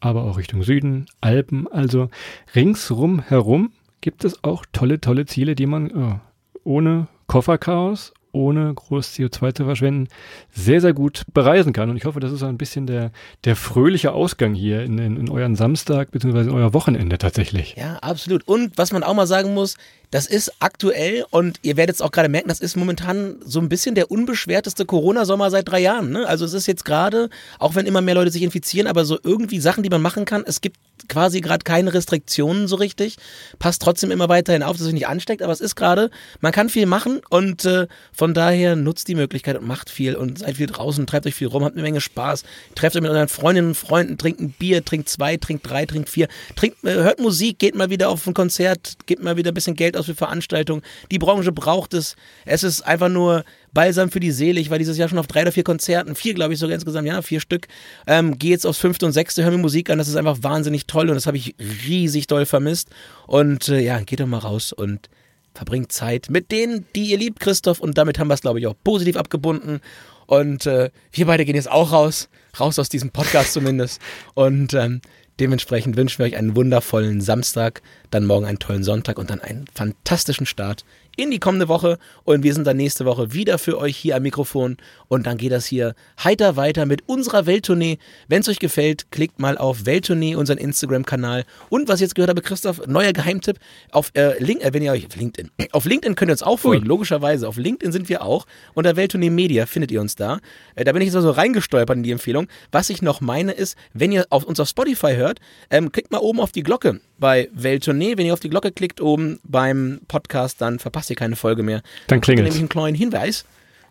Aber 0.00 0.22
auch 0.22 0.38
Richtung 0.38 0.62
Süden, 0.62 1.06
Alpen. 1.20 1.66
Also 1.66 2.08
ringsrum 2.54 3.20
herum 3.20 3.72
gibt 4.00 4.24
es 4.24 4.44
auch 4.44 4.64
tolle, 4.72 5.00
tolle 5.00 5.26
Ziele, 5.26 5.54
die 5.54 5.66
man 5.66 5.90
oh, 5.90 6.20
ohne 6.68 7.08
Kofferchaos, 7.26 8.12
ohne 8.30 8.74
groß 8.74 9.14
CO2 9.14 9.54
zu 9.54 9.64
verschwenden, 9.64 10.08
sehr, 10.52 10.82
sehr 10.82 10.92
gut 10.92 11.22
bereisen 11.32 11.72
kann. 11.72 11.88
Und 11.88 11.96
ich 11.96 12.04
hoffe, 12.04 12.20
das 12.20 12.30
ist 12.30 12.42
ein 12.42 12.58
bisschen 12.58 12.86
der, 12.86 13.10
der 13.44 13.56
fröhliche 13.56 14.12
Ausgang 14.12 14.52
hier 14.52 14.82
in, 14.82 14.98
in, 14.98 15.16
in 15.16 15.30
euren 15.30 15.56
Samstag 15.56 16.10
bzw. 16.10 16.40
in 16.40 16.50
euer 16.50 16.74
Wochenende 16.74 17.16
tatsächlich. 17.16 17.74
Ja, 17.76 17.96
absolut. 17.96 18.46
Und 18.46 18.76
was 18.76 18.92
man 18.92 19.02
auch 19.02 19.14
mal 19.14 19.26
sagen 19.26 19.54
muss, 19.54 19.76
das 20.10 20.26
ist 20.26 20.52
aktuell 20.60 21.24
und 21.30 21.58
ihr 21.62 21.76
werdet 21.76 21.96
es 21.96 22.02
auch 22.02 22.10
gerade 22.10 22.28
merken, 22.28 22.48
das 22.48 22.60
ist 22.60 22.76
momentan 22.76 23.36
so 23.44 23.60
ein 23.60 23.68
bisschen 23.68 23.94
der 23.94 24.10
unbeschwerteste 24.10 24.86
Corona-Sommer 24.86 25.50
seit 25.50 25.68
drei 25.68 25.80
Jahren. 25.80 26.10
Ne? 26.10 26.26
Also 26.26 26.44
es 26.44 26.54
ist 26.54 26.66
jetzt 26.66 26.84
gerade, 26.84 27.28
auch 27.58 27.74
wenn 27.74 27.86
immer 27.86 28.00
mehr 28.00 28.14
Leute 28.14 28.30
sich 28.30 28.42
infizieren, 28.42 28.86
aber 28.86 29.04
so 29.04 29.18
irgendwie 29.22 29.60
Sachen, 29.60 29.82
die 29.82 29.90
man 29.90 30.02
machen 30.02 30.24
kann. 30.24 30.44
Es 30.46 30.60
gibt 30.60 30.78
quasi 31.08 31.40
gerade 31.40 31.62
keine 31.64 31.94
Restriktionen 31.94 32.68
so 32.68 32.76
richtig. 32.76 33.16
Passt 33.58 33.82
trotzdem 33.82 34.10
immer 34.10 34.28
weiterhin 34.28 34.62
auf, 34.62 34.72
dass 34.72 34.80
es 34.80 34.86
sich 34.86 34.94
nicht 34.94 35.06
ansteckt, 35.06 35.42
aber 35.42 35.52
es 35.52 35.60
ist 35.60 35.76
gerade, 35.76 36.10
man 36.40 36.52
kann 36.52 36.68
viel 36.68 36.86
machen 36.86 37.20
und 37.30 37.64
äh, 37.64 37.86
von 38.12 38.34
daher 38.34 38.76
nutzt 38.76 39.08
die 39.08 39.14
Möglichkeit 39.14 39.56
und 39.58 39.66
macht 39.66 39.90
viel 39.90 40.16
und 40.16 40.40
seid 40.40 40.56
viel 40.56 40.66
draußen, 40.66 41.06
treibt 41.06 41.26
euch 41.26 41.34
viel 41.34 41.48
rum, 41.48 41.64
habt 41.64 41.76
eine 41.76 41.82
Menge 41.82 42.00
Spaß, 42.00 42.44
trefft 42.74 42.96
euch 42.96 43.02
mit 43.02 43.10
euren 43.10 43.28
Freundinnen 43.28 43.68
und 43.68 43.74
Freunden, 43.74 44.18
trinkt 44.18 44.40
ein 44.40 44.50
Bier, 44.50 44.84
trinkt 44.84 45.08
zwei, 45.08 45.36
trinkt 45.36 45.68
drei, 45.68 45.86
trinkt 45.86 46.08
vier, 46.08 46.28
trinkt, 46.56 46.82
äh, 46.84 46.94
hört 46.94 47.20
Musik, 47.20 47.58
geht 47.58 47.74
mal 47.74 47.90
wieder 47.90 48.08
auf 48.08 48.26
ein 48.26 48.34
Konzert, 48.34 48.96
gebt 49.06 49.22
mal 49.22 49.36
wieder 49.36 49.52
ein 49.52 49.54
bisschen 49.54 49.76
Geld 49.76 49.96
aus 49.98 50.06
für 50.06 50.14
Veranstaltungen. 50.14 50.82
Die 51.10 51.18
Branche 51.18 51.52
braucht 51.52 51.94
es. 51.94 52.16
Es 52.44 52.62
ist 52.62 52.82
einfach 52.82 53.08
nur 53.08 53.44
Balsam 53.72 54.10
für 54.10 54.20
die 54.20 54.30
Seele. 54.30 54.60
Ich 54.60 54.70
war 54.70 54.78
dieses 54.78 54.96
Jahr 54.96 55.08
schon 55.08 55.18
auf 55.18 55.26
drei 55.26 55.42
oder 55.42 55.52
vier 55.52 55.64
Konzerten, 55.64 56.14
vier 56.14 56.34
glaube 56.34 56.54
ich 56.54 56.58
sogar 56.58 56.74
insgesamt, 56.74 57.06
ja, 57.06 57.20
vier 57.22 57.40
Stück. 57.40 57.68
Ähm, 58.06 58.38
Gehe 58.38 58.50
jetzt 58.50 58.66
aufs 58.66 58.78
fünfte 58.78 59.06
und 59.06 59.12
sechste, 59.12 59.44
höre 59.44 59.50
mir 59.50 59.58
Musik 59.58 59.90
an. 59.90 59.98
Das 59.98 60.08
ist 60.08 60.16
einfach 60.16 60.38
wahnsinnig 60.42 60.86
toll 60.86 61.08
und 61.08 61.14
das 61.14 61.26
habe 61.26 61.36
ich 61.36 61.54
riesig 61.86 62.26
doll 62.26 62.46
vermisst. 62.46 62.90
Und 63.26 63.68
äh, 63.68 63.80
ja, 63.80 64.00
geht 64.00 64.20
doch 64.20 64.26
mal 64.26 64.38
raus 64.38 64.72
und 64.72 65.08
verbringt 65.54 65.92
Zeit 65.92 66.28
mit 66.30 66.52
denen, 66.52 66.86
die 66.94 67.10
ihr 67.10 67.18
liebt, 67.18 67.40
Christoph. 67.40 67.80
Und 67.80 67.98
damit 67.98 68.18
haben 68.18 68.28
wir 68.28 68.34
es, 68.34 68.40
glaube 68.40 68.60
ich, 68.60 68.66
auch 68.66 68.74
positiv 68.84 69.16
abgebunden. 69.16 69.80
Und 70.26 70.66
äh, 70.66 70.90
wir 71.12 71.26
beide 71.26 71.44
gehen 71.44 71.56
jetzt 71.56 71.70
auch 71.70 71.90
raus, 71.90 72.28
raus 72.60 72.78
aus 72.78 72.88
diesem 72.88 73.10
Podcast 73.10 73.52
zumindest. 73.54 74.00
Und 74.34 74.74
ähm, 74.74 75.00
Dementsprechend 75.40 75.96
wünschen 75.96 76.18
wir 76.18 76.26
euch 76.26 76.36
einen 76.36 76.56
wundervollen 76.56 77.20
Samstag, 77.20 77.82
dann 78.10 78.26
morgen 78.26 78.46
einen 78.46 78.58
tollen 78.58 78.82
Sonntag 78.82 79.18
und 79.18 79.30
dann 79.30 79.40
einen 79.40 79.66
fantastischen 79.72 80.46
Start 80.46 80.84
in 81.18 81.32
die 81.32 81.40
kommende 81.40 81.68
Woche 81.68 81.98
und 82.24 82.44
wir 82.44 82.54
sind 82.54 82.66
dann 82.66 82.76
nächste 82.76 83.04
Woche 83.04 83.32
wieder 83.32 83.58
für 83.58 83.76
euch 83.76 83.96
hier 83.96 84.16
am 84.16 84.22
Mikrofon 84.22 84.76
und 85.08 85.26
dann 85.26 85.36
geht 85.36 85.50
das 85.50 85.66
hier 85.66 85.94
heiter 86.22 86.54
weiter 86.54 86.86
mit 86.86 87.08
unserer 87.08 87.44
Welttournee. 87.44 87.98
Wenn 88.28 88.40
es 88.40 88.48
euch 88.48 88.60
gefällt, 88.60 89.10
klickt 89.10 89.40
mal 89.40 89.58
auf 89.58 89.84
Welttournee, 89.84 90.36
unseren 90.36 90.58
Instagram-Kanal 90.58 91.44
und 91.70 91.88
was 91.88 91.96
ich 91.96 92.02
jetzt 92.02 92.14
gehört 92.14 92.30
habe, 92.30 92.40
Christoph, 92.40 92.86
neuer 92.86 93.12
Geheimtipp 93.12 93.58
auf 93.90 94.12
äh, 94.14 94.42
Link, 94.42 94.62
äh, 94.62 94.72
wenn 94.72 94.82
ihr 94.82 94.92
euch 94.92 95.06
auf 95.06 95.16
LinkedIn, 95.16 95.50
auf 95.72 95.84
LinkedIn 95.84 96.14
könnt 96.14 96.30
ihr 96.30 96.34
uns 96.34 96.44
auch 96.44 96.60
folgen, 96.60 96.84
Ui. 96.84 96.88
logischerweise. 96.88 97.48
Auf 97.48 97.56
LinkedIn 97.56 97.90
sind 97.90 98.08
wir 98.08 98.22
auch 98.22 98.46
unter 98.74 98.94
Welttournee 98.94 99.30
Media 99.30 99.66
findet 99.66 99.90
ihr 99.90 100.00
uns 100.00 100.14
da. 100.14 100.38
Äh, 100.76 100.84
da 100.84 100.92
bin 100.92 101.02
ich 101.02 101.06
jetzt 101.06 101.16
also 101.16 101.30
reingestolpert 101.30 101.96
in 101.96 102.04
die 102.04 102.12
Empfehlung. 102.12 102.46
Was 102.70 102.90
ich 102.90 103.02
noch 103.02 103.20
meine 103.20 103.52
ist, 103.52 103.76
wenn 103.92 104.12
ihr 104.12 104.24
auf, 104.30 104.44
uns 104.44 104.60
auf 104.60 104.68
Spotify 104.68 105.16
hört, 105.16 105.40
ähm, 105.70 105.90
klickt 105.90 106.12
mal 106.12 106.18
oben 106.18 106.38
auf 106.38 106.52
die 106.52 106.62
Glocke 106.62 107.00
bei 107.18 107.48
Welttournee. 107.52 108.16
Wenn 108.16 108.26
ihr 108.26 108.32
auf 108.32 108.40
die 108.40 108.50
Glocke 108.50 108.72
klickt 108.72 109.00
oben 109.00 109.40
beim 109.44 110.00
Podcast, 110.08 110.60
dann 110.60 110.78
verpasst 110.78 111.10
ihr 111.10 111.16
keine 111.16 111.36
Folge 111.36 111.62
mehr. 111.62 111.82
Dann 112.06 112.20
klingelt 112.20 112.48
es. 112.48 112.54
nämlich 112.54 112.62
einen 112.62 112.68
kleinen 112.68 112.96
Hinweis. 112.96 113.44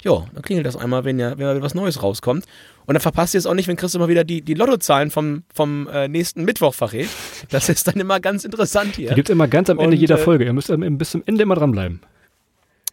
Ja, 0.04 0.26
dann 0.34 0.44
klingelt 0.44 0.66
das 0.66 0.76
einmal, 0.76 1.06
wenn, 1.06 1.20
ja, 1.20 1.38
wenn 1.38 1.62
was 1.62 1.74
Neues 1.74 2.02
rauskommt. 2.04 2.46
Und 2.86 2.94
dann 2.94 3.02
verpasst 3.02 3.34
ihr 3.34 3.40
es 3.40 3.46
auch 3.46 3.54
nicht, 3.54 3.68
wenn 3.68 3.76
Chris 3.76 3.96
immer 3.96 4.08
wieder 4.08 4.24
die, 4.24 4.42
die 4.42 4.54
Lottozahlen 4.54 5.12
vom, 5.12 5.44
vom 5.54 5.88
äh, 5.90 6.08
nächsten 6.08 6.46
Mittwoch 6.46 6.74
verrät. 6.74 7.10
Das 7.50 7.68
ist 7.68 7.88
dann 7.88 7.96
immer 8.00 8.20
ganz 8.20 8.46
interessant 8.46 8.96
hier. 8.96 9.10
Die 9.10 9.16
gibt 9.16 9.30
es 9.30 9.34
immer 9.34 9.48
ganz 9.48 9.70
am 9.70 9.80
Ende 9.80 9.96
und, 9.96 10.00
jeder 10.02 10.16
äh, 10.16 10.24
Folge. 10.24 10.46
Ihr 10.46 10.54
müsst 10.54 10.72
bis 10.78 11.12
zum 11.12 11.24
Ende 11.26 11.44
immer 11.44 11.56
dranbleiben. 11.56 12.00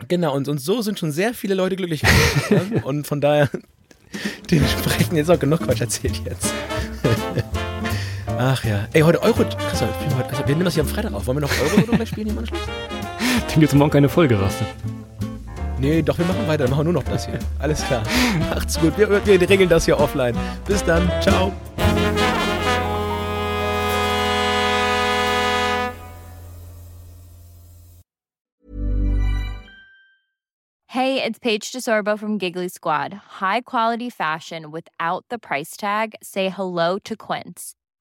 Genau, 0.09 0.35
und, 0.35 0.49
und 0.49 0.59
so 0.59 0.83
sind 0.83 0.99
schon 0.99 1.13
sehr 1.13 1.35
viele 1.35 1.55
Leute 1.55 1.77
glücklich. 1.77 2.03
Und 2.85 3.07
von 3.07 3.21
daher, 3.21 3.49
dementsprechend 4.51 5.13
jetzt 5.17 5.31
auch 5.31 5.39
genug 5.39 5.61
Quatsch 5.61 5.81
erzählt 5.81 6.21
jetzt. 6.25 6.53
Ach 8.39 8.65
ja. 8.65 8.89
Ey, 8.93 9.03
heute 9.03 9.23
Euro. 9.23 9.45
Christoph, 9.45 9.89
also 10.31 10.39
wir 10.39 10.55
nehmen 10.55 10.65
das 10.65 10.75
hier 10.75 10.83
am 10.83 10.89
Freitag 10.89 11.13
auf. 11.13 11.27
Wollen 11.27 11.37
wir 11.37 11.43
noch 11.43 11.61
Euro 11.61 11.83
oder 11.87 11.97
gleich 11.97 12.09
spielen 12.09 12.29
im 12.29 12.39
Anschluss? 12.39 12.61
Dann 13.49 13.61
gibt 13.61 13.73
es 13.73 13.75
morgen 13.75 13.91
keine 13.91 14.09
Folge, 14.09 14.41
Raste. 14.41 14.67
Nee, 15.79 16.03
doch, 16.03 16.19
wir 16.19 16.25
machen 16.25 16.47
weiter. 16.49 16.65
Wir 16.65 16.71
machen 16.71 16.85
nur 16.85 16.95
noch 16.95 17.05
das 17.05 17.27
hier. 17.27 17.39
Alles 17.59 17.85
klar. 17.85 18.03
Macht's 18.51 18.79
gut. 18.81 18.97
Wir, 18.97 19.09
wir 19.25 19.49
regeln 19.49 19.69
das 19.69 19.85
hier 19.85 19.99
offline. 19.99 20.37
Bis 20.67 20.85
dann. 20.85 21.11
Ciao. 21.21 21.53
Hey, 30.87 31.23
it's 31.23 31.39
Paige 31.41 31.73
DeSorbo 31.73 32.17
from 32.17 32.39
Giggly 32.39 32.69
Squad. 32.69 33.15
High 33.41 33.63
quality 33.63 34.11
fashion 34.11 34.71
without 34.71 35.25
the 35.29 35.39
price 35.39 35.77
tag. 35.77 36.15
Say 36.23 36.51
hello 36.51 36.99
to 37.01 37.17
Quince. 37.17 37.75